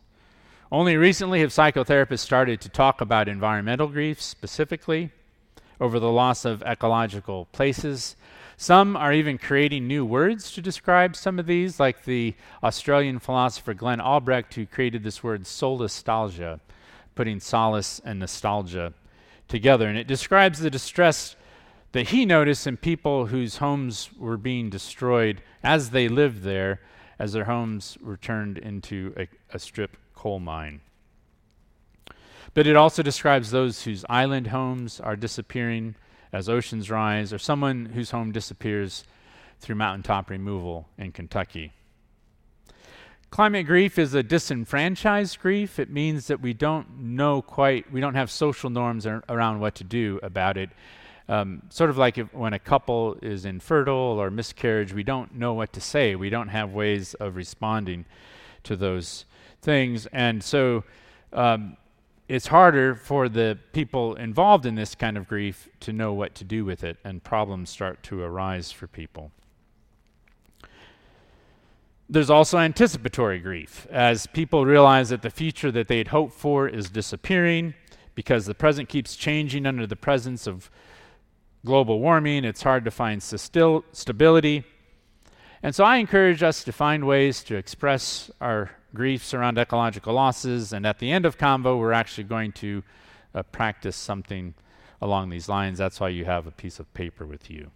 Only 0.72 0.98
recently 0.98 1.40
have 1.40 1.52
psychotherapists 1.52 2.20
started 2.20 2.62
to 2.62 2.70
talk 2.70 3.02
about 3.02 3.28
environmental 3.28 3.88
grief 3.88 4.22
specifically 4.22 5.12
over 5.80 6.00
the 6.00 6.12
loss 6.12 6.46
of 6.46 6.62
ecological 6.64 7.46
places. 7.54 8.16
Some 8.58 8.98
are 8.98 9.14
even 9.14 9.38
creating 9.38 9.88
new 9.88 10.06
words 10.06 10.52
to 10.52 10.62
describe 10.62 11.16
some 11.16 11.40
of 11.40 11.46
these, 11.46 11.80
like 11.80 12.04
the 12.04 12.36
Australian 12.62 13.20
philosopher 13.20 13.74
Glenn 13.74 14.02
Albrecht, 14.02 14.54
who 14.56 14.66
created 14.66 15.02
this 15.02 15.24
word 15.24 15.44
solastalgia, 15.44 16.60
putting 17.16 17.40
solace 17.40 18.02
and 18.04 18.20
nostalgia 18.20 18.94
together. 19.50 19.90
And 19.90 19.98
it 19.98 20.08
describes 20.08 20.60
the 20.60 20.70
distress 20.70 21.36
that 21.92 22.10
he 22.10 22.26
noticed 22.26 22.66
in 22.68 22.78
people 22.78 23.26
whose 23.26 23.58
homes 23.58 24.10
were 24.18 24.38
being 24.38 24.70
destroyed 24.70 25.42
as 25.64 25.90
they 25.90 26.08
lived 26.08 26.44
there, 26.44 26.80
as 27.18 27.34
their 27.34 27.46
homes 27.46 27.98
were 28.02 28.16
turned 28.16 28.58
into 28.58 29.14
a, 29.18 29.28
a 29.54 29.60
strip 29.60 29.98
coal 30.16 30.40
mine. 30.40 30.80
But 32.54 32.68
it 32.68 32.76
also 32.76 33.04
describes 33.04 33.52
those 33.52 33.84
whose 33.84 34.06
island 34.10 34.48
homes 34.48 35.00
are 35.00 35.16
disappearing 35.16 35.96
as 36.32 36.48
oceans 36.48 36.90
rise, 36.90 37.34
or 37.34 37.40
someone 37.40 37.88
whose 37.88 38.12
home 38.12 38.32
disappears 38.32 39.04
through 39.60 39.76
mountaintop 39.76 40.30
removal 40.30 40.88
in 40.98 41.12
Kentucky. 41.12 41.74
Climate 43.32 43.68
grief 43.68 44.00
is 44.00 44.16
a 44.16 44.24
disenfranchised 44.24 45.40
grief. 45.40 45.78
It 45.78 45.92
means 45.92 46.28
that 46.28 46.42
we 46.42 46.54
don't 46.54 47.00
know 47.00 47.44
quite, 47.44 47.92
we 47.92 48.02
don't 48.02 48.16
have 48.16 48.32
social 48.32 48.72
norms 48.72 49.06
ar- 49.06 49.24
around 49.30 49.60
what 49.60 49.76
to 49.76 49.84
do 49.84 50.20
about 50.24 50.58
it. 50.58 50.72
Um, 51.28 51.62
sort 51.70 51.92
of 51.92 51.98
like 51.98 52.18
if, 52.18 52.34
when 52.34 52.54
a 52.54 52.60
couple 52.60 53.18
is 53.22 53.46
infertile 53.46 53.94
or 54.20 54.32
miscarriage, 54.32 54.94
we 54.94 55.04
don't 55.04 55.36
know 55.36 55.54
what 55.54 55.74
to 55.74 55.82
say. 55.82 56.16
We 56.16 56.32
don't 56.32 56.48
have 56.48 56.74
ways 56.74 57.14
of 57.14 57.36
responding 57.36 58.06
to 58.64 58.76
those 58.76 59.26
things. 59.62 60.08
And 60.08 60.44
so 60.44 60.84
um, 61.32 61.78
it's 62.28 62.48
harder 62.48 62.96
for 62.96 63.30
the 63.30 63.60
people 63.74 64.16
involved 64.16 64.66
in 64.66 64.74
this 64.74 64.96
kind 64.96 65.18
of 65.18 65.28
grief 65.28 65.70
to 65.82 65.94
know 65.94 66.14
what 66.14 66.34
to 66.36 66.44
do 66.44 66.66
with 66.66 66.84
it, 66.84 66.98
and 67.04 67.24
problems 67.24 67.70
start 67.70 68.02
to 68.04 68.24
arise 68.24 68.72
for 68.72 68.88
people. 68.88 69.32
There's 72.12 72.32
also 72.32 72.58
anticipatory 72.58 73.38
grief, 73.38 73.86
as 73.92 74.26
people 74.26 74.66
realize 74.66 75.10
that 75.10 75.22
the 75.22 75.30
future 75.30 75.72
that 75.72 75.88
they'd 75.88 76.08
hoped 76.08 76.34
for 76.34 76.68
is 76.68 76.90
disappearing 76.90 77.76
because 78.16 78.48
the 78.48 78.56
present 78.56 78.90
keeps 78.90 79.16
changing 79.16 79.68
under 79.68 79.86
the 79.86 79.96
presence 79.96 80.48
of 80.48 80.72
global 81.64 82.00
warming. 82.00 82.46
It's 82.46 82.64
hard 82.64 82.84
to 82.86 82.92
find 82.92 83.22
sustil- 83.22 83.84
stability. 83.92 84.64
And 85.62 85.76
so 85.76 85.84
I 85.84 85.98
encourage 85.98 86.42
us 86.42 86.64
to 86.64 86.72
find 86.72 87.06
ways 87.06 87.44
to 87.44 87.56
express 87.56 88.32
our 88.42 88.72
griefs 88.96 89.36
around 89.36 89.60
ecological 89.60 90.16
losses. 90.16 90.74
And 90.74 90.88
at 90.88 90.98
the 90.98 91.12
end 91.12 91.28
of 91.28 91.38
Convo, 91.38 91.78
we're 91.78 91.92
actually 91.92 92.24
going 92.24 92.54
to 92.54 92.82
uh, 93.36 93.44
practice 93.44 93.96
something 93.96 94.56
along 95.00 95.30
these 95.30 95.48
lines. 95.48 95.78
That's 95.78 96.00
why 96.00 96.10
you 96.10 96.26
have 96.26 96.48
a 96.48 96.52
piece 96.52 96.80
of 96.80 96.92
paper 96.96 97.26
with 97.26 97.52
you. 97.52 97.70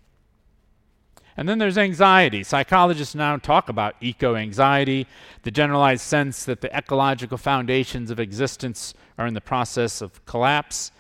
And 1.36 1.50
then 1.50 1.58
there's 1.58 1.78
anxiety. 1.78 2.44
Psychologists 2.44 3.16
now 3.16 3.38
talk 3.38 3.68
about 3.70 3.96
eco 4.02 4.36
anxiety, 4.36 5.08
the 5.42 5.52
generalized 5.52 6.02
sense 6.02 6.46
that 6.46 6.62
the 6.62 6.76
ecological 6.76 7.38
foundations 7.38 8.12
of 8.12 8.20
existence 8.20 8.94
are 9.18 9.26
in 9.26 9.34
the 9.34 9.42
process 9.42 10.02
of 10.02 10.24
collapse. 10.26 10.92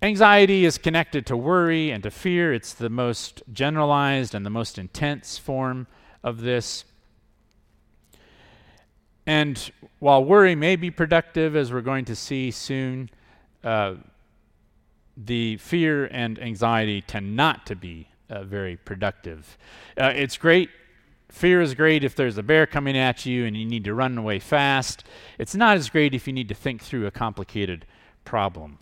Anxiety 0.00 0.64
is 0.64 0.78
connected 0.78 1.26
to 1.26 1.36
worry 1.36 1.90
and 1.90 2.02
to 2.02 2.10
fear. 2.10 2.52
It's 2.52 2.72
the 2.72 2.88
most 2.88 3.42
generalized 3.52 4.34
and 4.34 4.44
the 4.44 4.50
most 4.50 4.78
intense 4.78 5.36
form 5.36 5.86
of 6.22 6.40
this. 6.40 6.84
And 9.26 9.70
while 9.98 10.24
worry 10.24 10.54
may 10.54 10.76
be 10.76 10.90
productive, 10.90 11.56
as 11.56 11.72
we're 11.72 11.80
going 11.80 12.04
to 12.06 12.16
see 12.16 12.50
soon, 12.50 13.10
uh, 13.64 13.96
the 15.16 15.56
fear 15.56 16.06
and 16.06 16.38
anxiety 16.38 17.02
tend 17.02 17.34
not 17.34 17.66
to 17.66 17.74
be 17.74 18.08
uh, 18.30 18.44
very 18.44 18.76
productive. 18.76 19.56
Uh, 19.96 20.12
it's 20.14 20.36
great. 20.36 20.70
Fear 21.28 21.60
is 21.60 21.74
great 21.74 22.04
if 22.04 22.14
there's 22.14 22.38
a 22.38 22.42
bear 22.42 22.66
coming 22.66 22.96
at 22.96 23.26
you 23.26 23.44
and 23.44 23.56
you 23.56 23.66
need 23.66 23.84
to 23.84 23.94
run 23.94 24.16
away 24.16 24.38
fast. 24.38 25.04
It's 25.38 25.54
not 25.54 25.76
as 25.76 25.90
great 25.90 26.14
if 26.14 26.26
you 26.26 26.32
need 26.32 26.48
to 26.48 26.54
think 26.54 26.82
through 26.82 27.06
a 27.06 27.10
complicated 27.10 27.84
problem. 28.24 28.78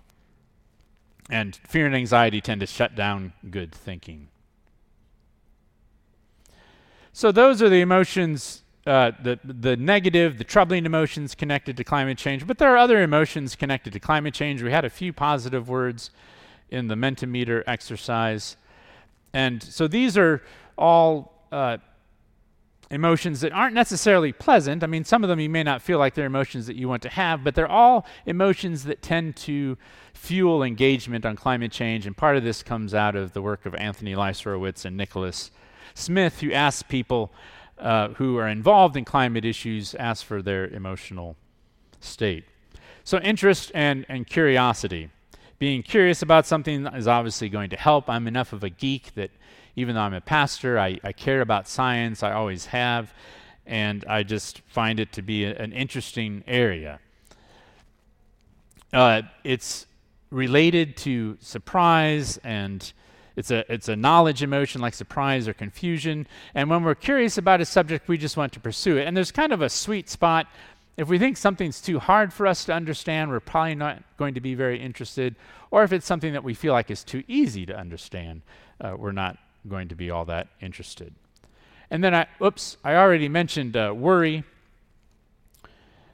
And 1.30 1.57
fear 1.66 1.87
and 1.87 1.94
anxiety 1.94 2.40
tend 2.40 2.61
to 2.61 2.66
shut 2.66 2.94
down 2.94 3.33
good 3.50 3.72
thinking. 3.72 4.28
So, 7.12 7.33
those 7.33 7.62
are 7.62 7.68
the 7.68 7.80
emotions, 7.80 8.62
uh, 8.87 9.12
the, 9.22 9.38
the 9.42 9.76
negative, 9.76 10.37
the 10.37 10.44
troubling 10.44 10.85
emotions 10.85 11.35
connected 11.35 11.76
to 11.78 11.85
climate 11.85 12.18
change. 12.18 12.46
But 12.46 12.59
there 12.59 12.74
are 12.74 12.76
other 12.76 13.02
emotions 13.02 13.57
connected 13.57 13.92
to 13.94 14.00
climate 14.00 14.35
change. 14.35 14.62
We 14.62 14.72
had 14.72 14.85
a 14.85 14.90
few 14.90 15.12
positive 15.12 15.68
words 15.68 16.11
in 16.70 16.88
the 16.88 16.94
Mentimeter 16.94 17.62
exercise. 17.66 18.57
And 19.34 19.62
so 19.62 19.88
these 19.88 20.16
are 20.16 20.42
all 20.78 21.46
uh, 21.52 21.78
emotions 22.90 23.40
that 23.40 23.52
aren't 23.52 23.74
necessarily 23.74 24.32
pleasant. 24.32 24.84
I 24.84 24.86
mean, 24.86 25.04
some 25.04 25.24
of 25.24 25.28
them 25.28 25.40
you 25.40 25.50
may 25.50 25.64
not 25.64 25.82
feel 25.82 25.98
like 25.98 26.14
they're 26.14 26.26
emotions 26.26 26.66
that 26.68 26.76
you 26.76 26.88
want 26.88 27.02
to 27.02 27.08
have, 27.08 27.42
but 27.42 27.54
they're 27.54 27.68
all 27.68 28.06
emotions 28.26 28.84
that 28.84 29.02
tend 29.02 29.36
to 29.36 29.76
fuel 30.14 30.62
engagement 30.62 31.26
on 31.26 31.34
climate 31.34 31.72
change. 31.72 32.06
And 32.06 32.16
part 32.16 32.36
of 32.36 32.44
this 32.44 32.62
comes 32.62 32.94
out 32.94 33.16
of 33.16 33.32
the 33.32 33.42
work 33.42 33.66
of 33.66 33.74
Anthony 33.74 34.14
Leiserowitz 34.14 34.84
and 34.84 34.96
Nicholas 34.96 35.50
Smith, 35.94 36.40
who 36.40 36.52
asked 36.52 36.88
people 36.88 37.32
uh, 37.78 38.08
who 38.10 38.36
are 38.36 38.48
involved 38.48 38.96
in 38.96 39.04
climate 39.04 39.44
issues, 39.44 39.96
ask 39.96 40.24
for 40.24 40.40
their 40.40 40.68
emotional 40.68 41.36
state. 42.00 42.44
So, 43.02 43.18
interest 43.18 43.72
and, 43.74 44.06
and 44.08 44.26
curiosity 44.26 45.10
being 45.64 45.83
curious 45.83 46.20
about 46.20 46.44
something 46.44 46.87
is 46.88 47.09
obviously 47.09 47.48
going 47.48 47.70
to 47.70 47.77
help. 47.77 48.11
I'm 48.11 48.27
enough 48.27 48.53
of 48.53 48.62
a 48.62 48.68
geek 48.68 49.14
that 49.14 49.31
even 49.77 49.94
though 49.94 50.03
I'm 50.03 50.12
a 50.12 50.20
pastor, 50.20 50.79
I, 50.79 51.00
I 51.03 51.12
care 51.12 51.40
about 51.40 51.66
science, 51.66 52.22
I 52.22 52.33
always 52.33 52.66
have, 52.66 53.14
and 53.64 54.05
I 54.05 54.24
just 54.24 54.61
find 54.66 55.00
it 55.00 55.11
to 55.12 55.22
be 55.22 55.46
a, 55.46 55.57
an 55.57 55.72
interesting 55.72 56.44
area. 56.46 57.00
Uh, 58.92 59.22
it's 59.42 59.87
related 60.31 60.98
to 60.98 61.38
surprise 61.40 62.38
and 62.44 62.92
it's 63.35 63.50
a 63.50 63.64
it's 63.72 63.88
a 63.88 63.96
knowledge 63.96 64.42
emotion 64.42 64.83
like 64.83 64.92
surprise 64.92 65.48
or 65.48 65.55
confusion 65.55 66.27
and 66.55 66.68
when 66.68 66.85
we're 66.85 66.94
curious 66.94 67.38
about 67.38 67.61
a 67.61 67.64
subject 67.64 68.07
we 68.07 68.18
just 68.18 68.37
want 68.37 68.53
to 68.53 68.61
pursue 68.61 68.96
it 68.96 69.07
and 69.07 69.16
there's 69.16 69.33
kind 69.33 69.53
of 69.53 69.62
a 69.62 69.68
sweet 69.68 70.11
spot 70.11 70.46
if 70.96 71.09
we 71.09 71.18
think 71.18 71.37
something's 71.37 71.80
too 71.80 71.98
hard 71.98 72.33
for 72.33 72.46
us 72.46 72.64
to 72.66 72.72
understand, 72.72 73.30
we're 73.30 73.40
probably 73.40 73.74
not 73.74 74.02
going 74.16 74.35
to 74.35 74.40
be 74.40 74.54
very 74.54 74.80
interested. 74.80 75.35
Or 75.70 75.83
if 75.83 75.92
it's 75.92 76.07
something 76.07 76.33
that 76.35 76.44
we 76.44 76.54
feel 76.54 76.72
like 76.72 76.90
is 76.90 77.02
too 77.02 77.24
easy 77.26 77.66
to 77.66 77.76
understand, 77.76 78.42
uh, 78.80 78.94
we're 78.96 79.12
not 79.12 79.37
going 79.68 79.88
to 79.88 79.96
be 79.96 80.11
all 80.11 80.24
that 80.26 80.48
interested. 80.61 81.14
And 81.90 82.02
then 82.02 82.14
I, 82.14 82.26
oops, 82.42 82.76
I 82.85 82.94
already 82.94 83.28
mentioned 83.28 83.76
uh, 83.76 83.92
worry, 83.94 84.44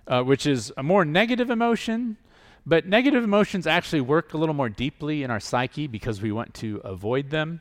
uh, 0.07 0.23
which 0.23 0.47
is 0.47 0.73
a 0.77 0.83
more 0.83 1.05
negative 1.05 1.51
emotion, 1.51 2.16
but 2.64 2.87
negative 2.87 3.23
emotions 3.23 3.66
actually 3.66 4.01
work 4.01 4.33
a 4.33 4.38
little 4.38 4.55
more 4.55 4.69
deeply 4.69 5.23
in 5.23 5.31
our 5.31 5.40
psyche 5.40 5.87
because 5.87 6.23
we 6.23 6.33
want 6.33 6.55
to 6.55 6.81
avoid 6.85 7.31
them. 7.31 7.61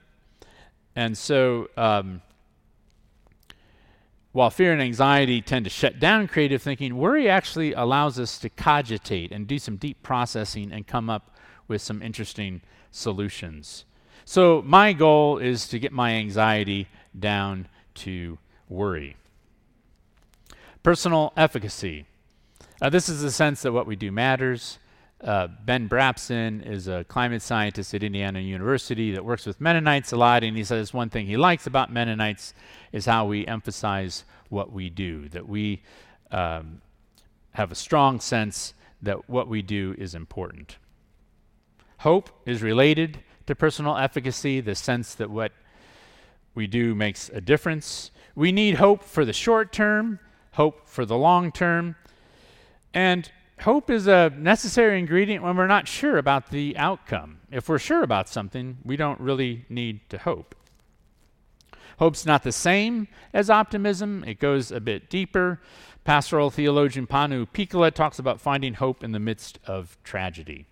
And 0.95 1.17
so, 1.17 1.69
um, 1.77 2.21
while 4.31 4.49
fear 4.49 4.71
and 4.71 4.81
anxiety 4.81 5.41
tend 5.41 5.65
to 5.65 5.69
shut 5.69 5.99
down 5.99 6.27
creative 6.27 6.61
thinking, 6.61 6.97
worry 6.97 7.27
actually 7.27 7.73
allows 7.73 8.19
us 8.19 8.37
to 8.39 8.49
cogitate 8.49 9.31
and 9.31 9.47
do 9.47 9.57
some 9.57 9.75
deep 9.75 10.03
processing 10.03 10.71
and 10.71 10.85
come 10.85 11.09
up 11.09 11.35
with 11.67 11.81
some 11.81 12.01
interesting 12.01 12.61
solutions. 12.91 13.85
So, 14.25 14.61
my 14.63 14.93
goal 14.93 15.39
is 15.39 15.67
to 15.69 15.79
get 15.79 15.91
my 15.91 16.11
anxiety 16.11 16.87
down 17.17 17.67
to 17.95 18.37
worry. 18.67 19.15
Personal 20.83 21.33
efficacy. 21.35 22.05
Uh, 22.81 22.89
this 22.89 23.09
is 23.09 23.21
the 23.21 23.31
sense 23.31 23.63
that 23.63 23.71
what 23.71 23.87
we 23.87 23.95
do 23.95 24.11
matters. 24.11 24.77
Uh, 25.21 25.47
ben 25.65 25.89
Brabson 25.89 26.65
is 26.65 26.87
a 26.87 27.03
climate 27.03 27.41
scientist 27.41 27.93
at 27.93 28.03
Indiana 28.03 28.39
University 28.39 29.11
that 29.11 29.25
works 29.25 29.45
with 29.45 29.59
Mennonites 29.59 30.13
a 30.13 30.15
lot, 30.15 30.43
and 30.45 30.55
he 30.55 30.63
says 30.63 30.93
one 30.93 31.09
thing 31.09 31.25
he 31.25 31.35
likes 31.35 31.67
about 31.67 31.91
Mennonites 31.91 32.53
is 32.93 33.05
how 33.05 33.25
we 33.25 33.45
emphasize 33.45 34.23
what 34.47 34.71
we 34.71 34.89
do, 34.89 35.27
that 35.29 35.47
we 35.47 35.83
um, 36.31 36.81
have 37.51 37.71
a 37.71 37.75
strong 37.75 38.21
sense 38.21 38.73
that 39.01 39.29
what 39.29 39.49
we 39.49 39.61
do 39.61 39.93
is 39.97 40.15
important. 40.15 40.77
Hope 41.99 42.29
is 42.45 42.61
related 42.61 43.19
to 43.47 43.55
personal 43.55 43.97
efficacy, 43.97 44.61
the 44.61 44.75
sense 44.75 45.15
that 45.15 45.29
what 45.29 45.51
we 46.55 46.65
do 46.65 46.95
makes 46.95 47.29
a 47.29 47.41
difference. 47.41 48.11
We 48.35 48.53
need 48.53 48.75
hope 48.75 49.03
for 49.03 49.25
the 49.25 49.33
short 49.33 49.73
term, 49.73 50.19
hope 50.53 50.87
for 50.87 51.05
the 51.05 51.17
long 51.17 51.51
term, 51.51 51.97
and 52.93 53.29
hope 53.61 53.89
is 53.89 54.07
a 54.07 54.31
necessary 54.37 54.99
ingredient 54.99 55.43
when 55.43 55.55
we're 55.55 55.67
not 55.67 55.87
sure 55.87 56.17
about 56.17 56.49
the 56.49 56.77
outcome. 56.77 57.39
If 57.51 57.69
we're 57.69 57.79
sure 57.79 58.03
about 58.03 58.29
something, 58.29 58.77
we 58.83 58.95
don't 58.95 59.19
really 59.19 59.65
need 59.69 60.09
to 60.09 60.17
hope. 60.17 60.55
Hope's 61.97 62.25
not 62.25 62.43
the 62.43 62.51
same 62.51 63.07
as 63.33 63.49
optimism, 63.49 64.23
it 64.25 64.39
goes 64.39 64.71
a 64.71 64.79
bit 64.79 65.09
deeper. 65.09 65.59
Pastoral 66.05 66.49
theologian 66.49 67.05
Panu 67.05 67.45
Pihkala 67.45 67.93
talks 67.93 68.19
about 68.19 68.39
finding 68.39 68.75
hope 68.75 69.03
in 69.03 69.11
the 69.11 69.19
midst 69.19 69.59
of 69.65 69.97
tragedy. 70.03 70.65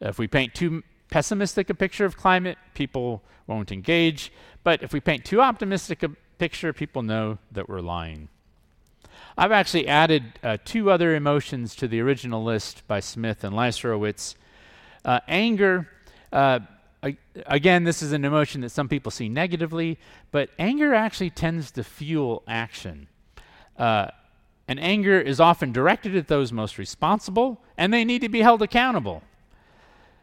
If 0.00 0.18
we 0.18 0.26
paint 0.26 0.54
too 0.54 0.82
pessimistic 1.10 1.70
a 1.70 1.74
picture 1.74 2.04
of 2.04 2.16
climate, 2.16 2.58
people 2.74 3.22
won't 3.46 3.72
engage. 3.72 4.30
But 4.62 4.82
if 4.82 4.92
we 4.92 5.00
paint 5.00 5.24
too 5.24 5.40
optimistic 5.40 6.02
a 6.02 6.10
picture, 6.38 6.72
people 6.72 7.02
know 7.02 7.38
that 7.52 7.68
we're 7.68 7.80
lying. 7.80 8.28
I've 9.38 9.52
actually 9.52 9.86
added 9.86 10.24
uh, 10.42 10.56
two 10.64 10.90
other 10.90 11.14
emotions 11.14 11.74
to 11.76 11.88
the 11.88 12.00
original 12.00 12.42
list 12.42 12.86
by 12.88 13.00
Smith 13.00 13.44
and 13.44 13.54
Leiserowitz. 13.54 14.34
Uh, 15.04 15.20
anger, 15.28 15.88
uh, 16.32 16.60
again, 17.44 17.84
this 17.84 18.00
is 18.00 18.12
an 18.12 18.24
emotion 18.24 18.62
that 18.62 18.70
some 18.70 18.88
people 18.88 19.10
see 19.10 19.28
negatively, 19.28 19.98
but 20.30 20.48
anger 20.58 20.94
actually 20.94 21.28
tends 21.28 21.70
to 21.72 21.84
fuel 21.84 22.42
action. 22.48 23.08
Uh, 23.78 24.08
and 24.68 24.80
anger 24.80 25.20
is 25.20 25.38
often 25.38 25.70
directed 25.70 26.16
at 26.16 26.28
those 26.28 26.50
most 26.50 26.78
responsible, 26.78 27.60
and 27.76 27.92
they 27.92 28.06
need 28.06 28.22
to 28.22 28.30
be 28.30 28.40
held 28.40 28.62
accountable. 28.62 29.22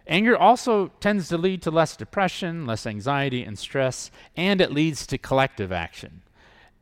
Anger 0.07 0.35
also 0.35 0.87
tends 0.99 1.29
to 1.29 1.37
lead 1.37 1.61
to 1.61 1.71
less 1.71 1.95
depression, 1.95 2.65
less 2.65 2.87
anxiety 2.87 3.43
and 3.43 3.59
stress, 3.59 4.09
and 4.35 4.59
it 4.59 4.71
leads 4.71 5.05
to 5.07 5.19
collective 5.19 5.71
action. 5.71 6.23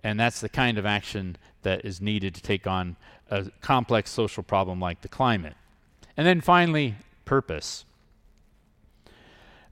And 0.01 0.19
that's 0.19 0.41
the 0.41 0.49
kind 0.49 0.79
of 0.79 0.85
action 0.85 1.37
that 1.63 1.85
is 1.85 2.01
needed 2.01 2.35
to 2.35 2.41
take 2.41 2.67
on 2.67 2.95
a 3.29 3.49
complex 3.61 4.11
social 4.11 4.43
problem 4.43 4.79
like 4.79 5.01
the 5.01 5.07
climate. 5.07 5.55
And 6.17 6.27
then 6.27 6.41
finally, 6.41 6.95
purpose. 7.25 7.85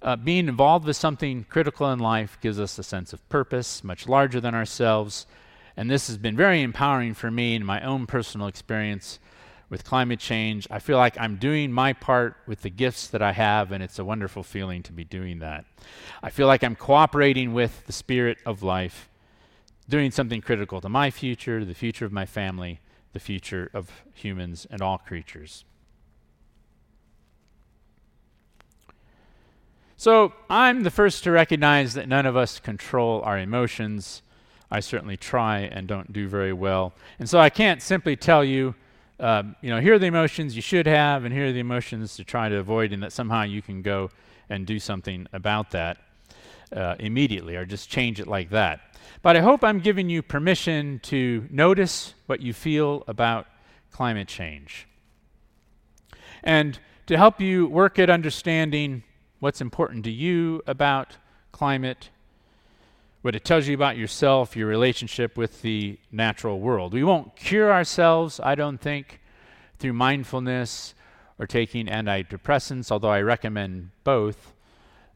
Uh, 0.01 0.15
being 0.15 0.47
involved 0.47 0.85
with 0.85 0.95
something 0.95 1.45
critical 1.49 1.91
in 1.91 1.99
life 1.99 2.37
gives 2.41 2.59
us 2.59 2.79
a 2.79 2.83
sense 2.83 3.11
of 3.11 3.27
purpose, 3.27 3.83
much 3.83 4.07
larger 4.07 4.39
than 4.39 4.55
ourselves. 4.55 5.27
And 5.75 5.91
this 5.91 6.07
has 6.07 6.17
been 6.17 6.37
very 6.37 6.61
empowering 6.61 7.13
for 7.13 7.29
me 7.29 7.55
in 7.55 7.65
my 7.65 7.81
own 7.81 8.05
personal 8.05 8.47
experience 8.47 9.19
with 9.69 9.83
climate 9.83 10.19
change. 10.19 10.67
I 10.71 10.79
feel 10.79 10.97
like 10.97 11.19
I'm 11.19 11.35
doing 11.35 11.71
my 11.71 11.93
part 11.93 12.37
with 12.47 12.61
the 12.61 12.69
gifts 12.69 13.07
that 13.07 13.21
I 13.21 13.33
have, 13.33 13.71
and 13.71 13.83
it's 13.83 13.99
a 13.99 14.05
wonderful 14.05 14.41
feeling 14.41 14.83
to 14.83 14.93
be 14.93 15.03
doing 15.03 15.39
that. 15.39 15.65
I 16.23 16.29
feel 16.29 16.47
like 16.47 16.63
I'm 16.63 16.75
cooperating 16.75 17.53
with 17.53 17.85
the 17.85 17.93
spirit 17.93 18.39
of 18.45 18.63
life, 18.63 19.08
doing 19.89 20.11
something 20.11 20.39
critical 20.41 20.79
to 20.81 20.87
my 20.87 21.11
future, 21.11 21.65
the 21.65 21.73
future 21.73 22.05
of 22.05 22.11
my 22.11 22.25
family, 22.25 22.79
the 23.13 23.19
future 23.19 23.69
of 23.73 24.03
humans 24.13 24.65
and 24.69 24.81
all 24.81 24.97
creatures. 24.97 25.65
So, 29.97 30.31
I'm 30.49 30.83
the 30.83 30.91
first 30.91 31.25
to 31.25 31.31
recognize 31.31 31.93
that 31.95 32.07
none 32.07 32.25
of 32.25 32.37
us 32.37 32.59
control 32.59 33.21
our 33.23 33.37
emotions. 33.37 34.21
I 34.71 34.79
certainly 34.79 35.17
try 35.17 35.59
and 35.59 35.87
don't 35.87 36.13
do 36.13 36.27
very 36.29 36.53
well. 36.53 36.93
And 37.17 37.29
so 37.29 37.39
I 37.39 37.49
can't 37.49 37.81
simply 37.81 38.15
tell 38.15 38.43
you 38.43 38.75
um, 39.19 39.57
you 39.61 39.69
know, 39.69 39.81
here 39.81 39.95
are 39.95 39.99
the 39.99 40.05
emotions 40.05 40.55
you 40.55 40.61
should 40.61 40.87
have, 40.87 41.25
and 41.25 41.33
here 41.33 41.47
are 41.47 41.51
the 41.51 41.59
emotions 41.59 42.15
to 42.15 42.23
try 42.23 42.47
to 42.47 42.57
avoid, 42.57 42.93
and 42.93 43.03
that 43.03 43.11
somehow 43.11 43.43
you 43.43 43.61
can 43.61 43.81
go 43.81 44.11
and 44.49 44.65
do 44.65 44.79
something 44.79 45.27
about 45.33 45.71
that 45.71 45.97
uh, 46.75 46.95
immediately 46.99 47.55
or 47.55 47.65
just 47.65 47.89
change 47.89 48.19
it 48.19 48.27
like 48.27 48.49
that. 48.51 48.81
But 49.21 49.35
I 49.35 49.41
hope 49.41 49.63
I'm 49.63 49.79
giving 49.79 50.09
you 50.09 50.21
permission 50.21 50.99
to 51.03 51.47
notice 51.49 52.13
what 52.25 52.41
you 52.41 52.53
feel 52.53 53.03
about 53.07 53.47
climate 53.91 54.27
change. 54.27 54.87
And 56.43 56.79
to 57.07 57.17
help 57.17 57.41
you 57.41 57.67
work 57.67 57.99
at 57.99 58.09
understanding 58.09 59.03
what's 59.39 59.61
important 59.61 60.03
to 60.05 60.11
you 60.11 60.61
about 60.67 61.17
climate 61.51 62.09
what 63.21 63.35
it 63.35 63.43
tells 63.43 63.67
you 63.67 63.73
about 63.73 63.97
yourself, 63.97 64.55
your 64.55 64.67
relationship 64.67 65.37
with 65.37 65.61
the 65.61 65.99
natural 66.11 66.59
world. 66.59 66.93
We 66.93 67.03
won't 67.03 67.35
cure 67.35 67.71
ourselves, 67.71 68.39
I 68.41 68.55
don't 68.55 68.79
think, 68.79 69.19
through 69.77 69.93
mindfulness 69.93 70.95
or 71.37 71.45
taking 71.45 71.87
antidepressants, 71.87 72.91
although 72.91 73.09
I 73.09 73.21
recommend 73.21 73.91
both. 74.03 74.53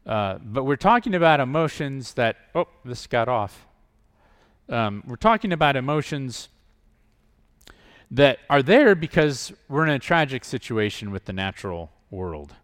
Uh, 0.06 0.38
but 0.42 0.64
we're 0.64 0.76
talking 0.76 1.14
about 1.14 1.40
emotions 1.40 2.14
that, 2.14 2.36
oh, 2.54 2.68
this 2.84 3.06
got 3.06 3.28
off. 3.28 3.66
Um, 4.68 5.02
we're 5.06 5.16
talking 5.16 5.52
about 5.52 5.76
emotions 5.76 6.48
that 8.10 8.38
are 8.50 8.62
there 8.62 8.94
because 8.94 9.52
we're 9.68 9.84
in 9.84 9.90
a 9.90 9.98
tragic 9.98 10.44
situation 10.44 11.10
with 11.10 11.24
the 11.24 11.32
natural 11.32 11.90
world. 12.10 12.54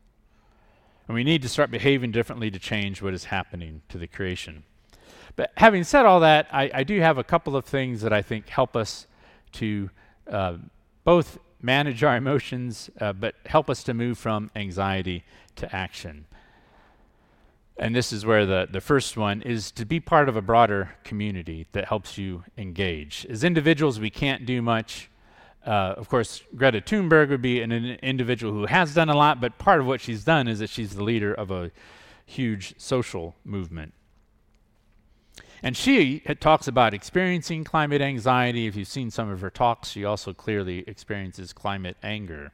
And 1.08 1.14
we 1.14 1.24
need 1.24 1.42
to 1.42 1.48
start 1.48 1.70
behaving 1.70 2.12
differently 2.12 2.50
to 2.50 2.58
change 2.58 3.02
what 3.02 3.14
is 3.14 3.24
happening 3.24 3.82
to 3.88 3.98
the 3.98 4.06
creation. 4.06 4.62
But 5.34 5.50
having 5.56 5.84
said 5.84 6.06
all 6.06 6.20
that, 6.20 6.46
I, 6.52 6.70
I 6.72 6.84
do 6.84 7.00
have 7.00 7.18
a 7.18 7.24
couple 7.24 7.56
of 7.56 7.64
things 7.64 8.02
that 8.02 8.12
I 8.12 8.22
think 8.22 8.48
help 8.48 8.76
us 8.76 9.06
to 9.52 9.90
uh, 10.30 10.56
both 11.04 11.38
manage 11.62 12.04
our 12.04 12.16
emotions, 12.16 12.90
uh, 13.00 13.12
but 13.12 13.34
help 13.46 13.68
us 13.68 13.82
to 13.84 13.94
move 13.94 14.18
from 14.18 14.50
anxiety 14.54 15.24
to 15.56 15.74
action. 15.74 16.26
And 17.80 17.96
this 17.96 18.12
is 18.12 18.26
where 18.26 18.44
the, 18.44 18.68
the 18.70 18.82
first 18.82 19.16
one 19.16 19.40
is 19.40 19.70
to 19.72 19.86
be 19.86 20.00
part 20.00 20.28
of 20.28 20.36
a 20.36 20.42
broader 20.42 20.96
community 21.02 21.66
that 21.72 21.86
helps 21.86 22.18
you 22.18 22.44
engage. 22.58 23.26
As 23.30 23.42
individuals, 23.42 23.98
we 23.98 24.10
can't 24.10 24.44
do 24.44 24.60
much. 24.60 25.10
Uh, 25.66 25.94
of 25.96 26.06
course, 26.10 26.42
Greta 26.54 26.82
Thunberg 26.82 27.30
would 27.30 27.40
be 27.40 27.62
an, 27.62 27.72
an 27.72 27.98
individual 28.02 28.52
who 28.52 28.66
has 28.66 28.94
done 28.94 29.08
a 29.08 29.16
lot, 29.16 29.40
but 29.40 29.56
part 29.56 29.80
of 29.80 29.86
what 29.86 30.02
she's 30.02 30.24
done 30.24 30.46
is 30.46 30.58
that 30.58 30.68
she's 30.68 30.94
the 30.94 31.02
leader 31.02 31.32
of 31.32 31.50
a 31.50 31.70
huge 32.26 32.74
social 32.78 33.34
movement. 33.46 33.94
And 35.62 35.74
she 35.74 36.20
talks 36.38 36.68
about 36.68 36.92
experiencing 36.92 37.64
climate 37.64 38.02
anxiety. 38.02 38.66
If 38.66 38.76
you've 38.76 38.88
seen 38.88 39.10
some 39.10 39.30
of 39.30 39.40
her 39.40 39.50
talks, 39.50 39.88
she 39.88 40.04
also 40.04 40.34
clearly 40.34 40.84
experiences 40.86 41.54
climate 41.54 41.96
anger. 42.02 42.52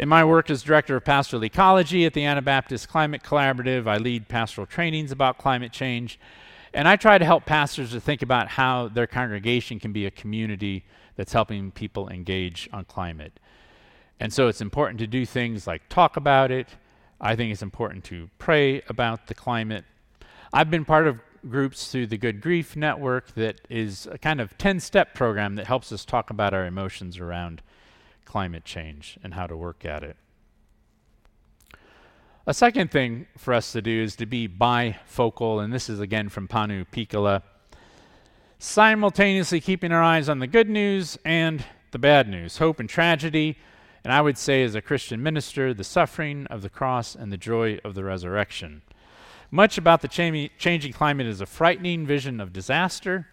In 0.00 0.08
my 0.08 0.24
work 0.24 0.48
as 0.48 0.62
director 0.62 0.96
of 0.96 1.04
pastoral 1.04 1.44
ecology 1.44 2.06
at 2.06 2.14
the 2.14 2.24
Anabaptist 2.24 2.88
Climate 2.88 3.22
Collaborative, 3.22 3.86
I 3.86 3.98
lead 3.98 4.28
pastoral 4.28 4.66
trainings 4.66 5.12
about 5.12 5.36
climate 5.36 5.72
change. 5.72 6.18
And 6.72 6.88
I 6.88 6.96
try 6.96 7.18
to 7.18 7.24
help 7.26 7.44
pastors 7.44 7.90
to 7.90 8.00
think 8.00 8.22
about 8.22 8.48
how 8.48 8.88
their 8.88 9.06
congregation 9.06 9.78
can 9.78 9.92
be 9.92 10.06
a 10.06 10.10
community 10.10 10.86
that's 11.16 11.34
helping 11.34 11.70
people 11.70 12.08
engage 12.08 12.66
on 12.72 12.86
climate. 12.86 13.38
And 14.18 14.32
so 14.32 14.48
it's 14.48 14.62
important 14.62 15.00
to 15.00 15.06
do 15.06 15.26
things 15.26 15.66
like 15.66 15.86
talk 15.90 16.16
about 16.16 16.50
it. 16.50 16.68
I 17.20 17.36
think 17.36 17.52
it's 17.52 17.60
important 17.60 18.02
to 18.04 18.30
pray 18.38 18.80
about 18.88 19.26
the 19.26 19.34
climate. 19.34 19.84
I've 20.50 20.70
been 20.70 20.86
part 20.86 21.08
of 21.08 21.20
groups 21.46 21.92
through 21.92 22.06
the 22.06 22.16
Good 22.16 22.40
Grief 22.40 22.74
Network 22.74 23.34
that 23.34 23.60
is 23.68 24.08
a 24.10 24.16
kind 24.16 24.40
of 24.40 24.56
10 24.56 24.80
step 24.80 25.12
program 25.12 25.56
that 25.56 25.66
helps 25.66 25.92
us 25.92 26.06
talk 26.06 26.30
about 26.30 26.54
our 26.54 26.64
emotions 26.64 27.18
around 27.18 27.60
climate 28.30 28.64
change 28.64 29.18
and 29.24 29.34
how 29.34 29.46
to 29.48 29.56
work 29.56 29.84
at 29.84 30.04
it. 30.04 30.16
A 32.46 32.54
second 32.54 32.92
thing 32.92 33.26
for 33.36 33.52
us 33.52 33.72
to 33.72 33.82
do 33.82 34.02
is 34.02 34.14
to 34.16 34.24
be 34.24 34.48
bifocal, 34.48 35.62
and 35.62 35.72
this 35.72 35.88
is 35.90 35.98
again 35.98 36.28
from 36.28 36.46
Panu 36.46 36.86
Pihkala. 36.92 37.42
simultaneously 38.60 39.60
keeping 39.60 39.90
our 39.90 40.02
eyes 40.02 40.28
on 40.28 40.38
the 40.38 40.46
good 40.46 40.68
news 40.68 41.18
and 41.24 41.64
the 41.92 41.98
bad 41.98 42.28
news, 42.28 42.58
hope 42.58 42.78
and 42.78 42.88
tragedy, 42.88 43.56
and 44.04 44.12
I 44.12 44.20
would 44.20 44.38
say, 44.38 44.62
as 44.62 44.74
a 44.74 44.82
Christian 44.82 45.22
minister, 45.22 45.74
the 45.74 45.82
suffering 45.82 46.46
of 46.46 46.62
the 46.62 46.70
cross 46.70 47.14
and 47.14 47.32
the 47.32 47.36
joy 47.36 47.78
of 47.84 47.94
the 47.94 48.04
resurrection. 48.04 48.82
Much 49.50 49.76
about 49.76 50.02
the 50.02 50.08
changing 50.08 50.92
climate 50.92 51.26
is 51.26 51.40
a 51.40 51.46
frightening 51.46 52.06
vision 52.06 52.40
of 52.40 52.52
disaster, 52.52 53.26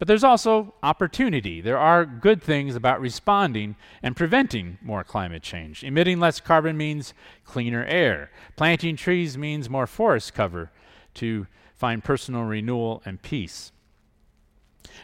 but 0.00 0.08
there's 0.08 0.24
also 0.24 0.72
opportunity. 0.82 1.60
There 1.60 1.76
are 1.76 2.06
good 2.06 2.42
things 2.42 2.74
about 2.74 3.02
responding 3.02 3.76
and 4.02 4.16
preventing 4.16 4.78
more 4.80 5.04
climate 5.04 5.42
change. 5.42 5.84
Emitting 5.84 6.18
less 6.18 6.40
carbon 6.40 6.78
means 6.78 7.12
cleaner 7.44 7.84
air. 7.84 8.30
Planting 8.56 8.96
trees 8.96 9.36
means 9.36 9.68
more 9.68 9.86
forest 9.86 10.32
cover 10.32 10.70
to 11.16 11.46
find 11.76 12.02
personal 12.02 12.44
renewal 12.44 13.02
and 13.04 13.20
peace. 13.20 13.72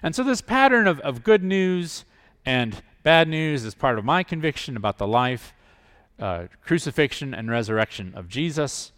And 0.03 0.15
so, 0.15 0.25
this 0.25 0.41
pattern 0.41 0.87
of, 0.87 0.99
of 1.01 1.23
good 1.23 1.43
news 1.43 2.07
and 2.47 2.81
bad 3.03 3.29
news 3.29 3.67
is 3.67 3.75
part 3.75 3.99
of 3.99 4.05
my 4.07 4.23
conviction 4.23 4.79
about 4.79 4.97
the 4.97 5.07
life, 5.07 5.53
uh, 6.19 6.45
crucifixion, 6.65 7.35
and 7.35 7.51
resurrection 7.51 8.15
of 8.17 8.29
Jesus, 8.29 8.93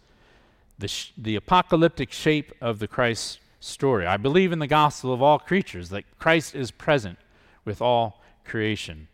the, 0.77 0.87
sh- 0.87 1.11
the 1.17 1.35
apocalyptic 1.35 2.13
shape 2.13 2.53
of 2.61 2.79
the 2.79 2.87
Christ 2.87 3.39
story. 3.59 4.05
I 4.05 4.17
believe 4.17 4.51
in 4.51 4.59
the 4.59 4.67
gospel 4.67 5.13
of 5.13 5.21
all 5.21 5.39
creatures, 5.39 5.89
that 5.89 6.05
Christ 6.17 6.55
is 6.55 6.71
present 6.71 7.17
with 7.65 7.81
all 7.81 8.21
creation, 8.45 9.07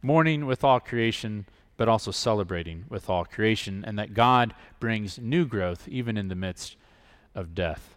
mourning 0.00 0.46
with 0.46 0.64
all 0.64 0.80
creation, 0.80 1.46
but 1.76 1.88
also 1.88 2.10
celebrating 2.10 2.84
with 2.88 3.10
all 3.10 3.24
creation, 3.24 3.84
and 3.86 3.98
that 3.98 4.14
God 4.14 4.54
brings 4.78 5.18
new 5.18 5.44
growth 5.46 5.88
even 5.88 6.16
in 6.16 6.28
the 6.28 6.34
midst 6.34 6.76
of 7.34 7.54
death. 7.54 7.96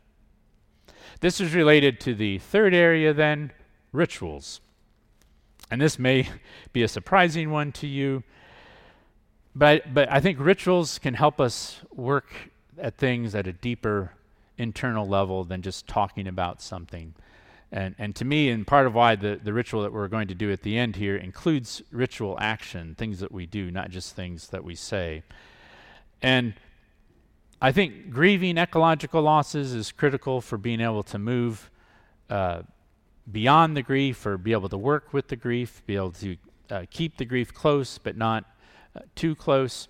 This 1.19 1.39
is 1.39 1.53
related 1.53 1.99
to 2.01 2.15
the 2.15 2.39
third 2.39 2.73
area, 2.73 3.13
then 3.13 3.51
rituals. 3.91 4.59
And 5.71 5.81
this 5.81 5.97
may 5.97 6.29
be 6.73 6.83
a 6.83 6.87
surprising 6.87 7.51
one 7.51 7.71
to 7.73 7.87
you, 7.87 8.23
but, 9.55 9.93
but 9.93 10.11
I 10.11 10.19
think 10.19 10.39
rituals 10.39 10.99
can 10.99 11.13
help 11.13 11.39
us 11.39 11.79
work 11.93 12.31
at 12.77 12.97
things 12.97 13.33
at 13.35 13.47
a 13.47 13.53
deeper 13.53 14.11
internal 14.57 15.07
level 15.07 15.43
than 15.43 15.61
just 15.61 15.87
talking 15.87 16.27
about 16.27 16.61
something. 16.61 17.13
And, 17.71 17.95
and 17.97 18.15
to 18.15 18.25
me, 18.25 18.49
and 18.49 18.65
part 18.65 18.85
of 18.85 18.93
why 18.93 19.15
the, 19.15 19.39
the 19.43 19.51
ritual 19.51 19.81
that 19.83 19.91
we're 19.91 20.07
going 20.07 20.27
to 20.27 20.35
do 20.35 20.51
at 20.51 20.61
the 20.61 20.77
end 20.77 20.95
here 20.95 21.15
includes 21.15 21.81
ritual 21.91 22.37
action, 22.39 22.95
things 22.95 23.19
that 23.19 23.31
we 23.31 23.45
do, 23.45 23.71
not 23.71 23.89
just 23.89 24.15
things 24.15 24.47
that 24.49 24.63
we 24.63 24.75
say. 24.75 25.23
And 26.21 26.53
I 27.61 27.71
think 27.71 28.11
grieving 28.11 28.57
ecological 28.57 29.21
losses 29.21 29.73
is 29.73 29.91
critical 29.91 30.41
for 30.41 30.57
being 30.57 30.81
able 30.81 31.03
to 31.03 31.17
move 31.17 31.69
uh, 32.29 32.61
beyond 33.31 33.75
the 33.75 33.81
grief 33.81 34.25
or 34.25 34.37
be 34.37 34.51
able 34.51 34.69
to 34.69 34.77
work 34.77 35.13
with 35.13 35.27
the 35.27 35.35
grief, 35.35 35.81
be 35.85 35.95
able 35.95 36.11
to 36.11 36.37
uh, 36.69 36.85
keep 36.89 37.17
the 37.17 37.25
grief 37.25 37.53
close 37.53 37.97
but 37.97 38.15
not 38.15 38.45
uh, 38.95 39.01
too 39.15 39.35
close. 39.35 39.87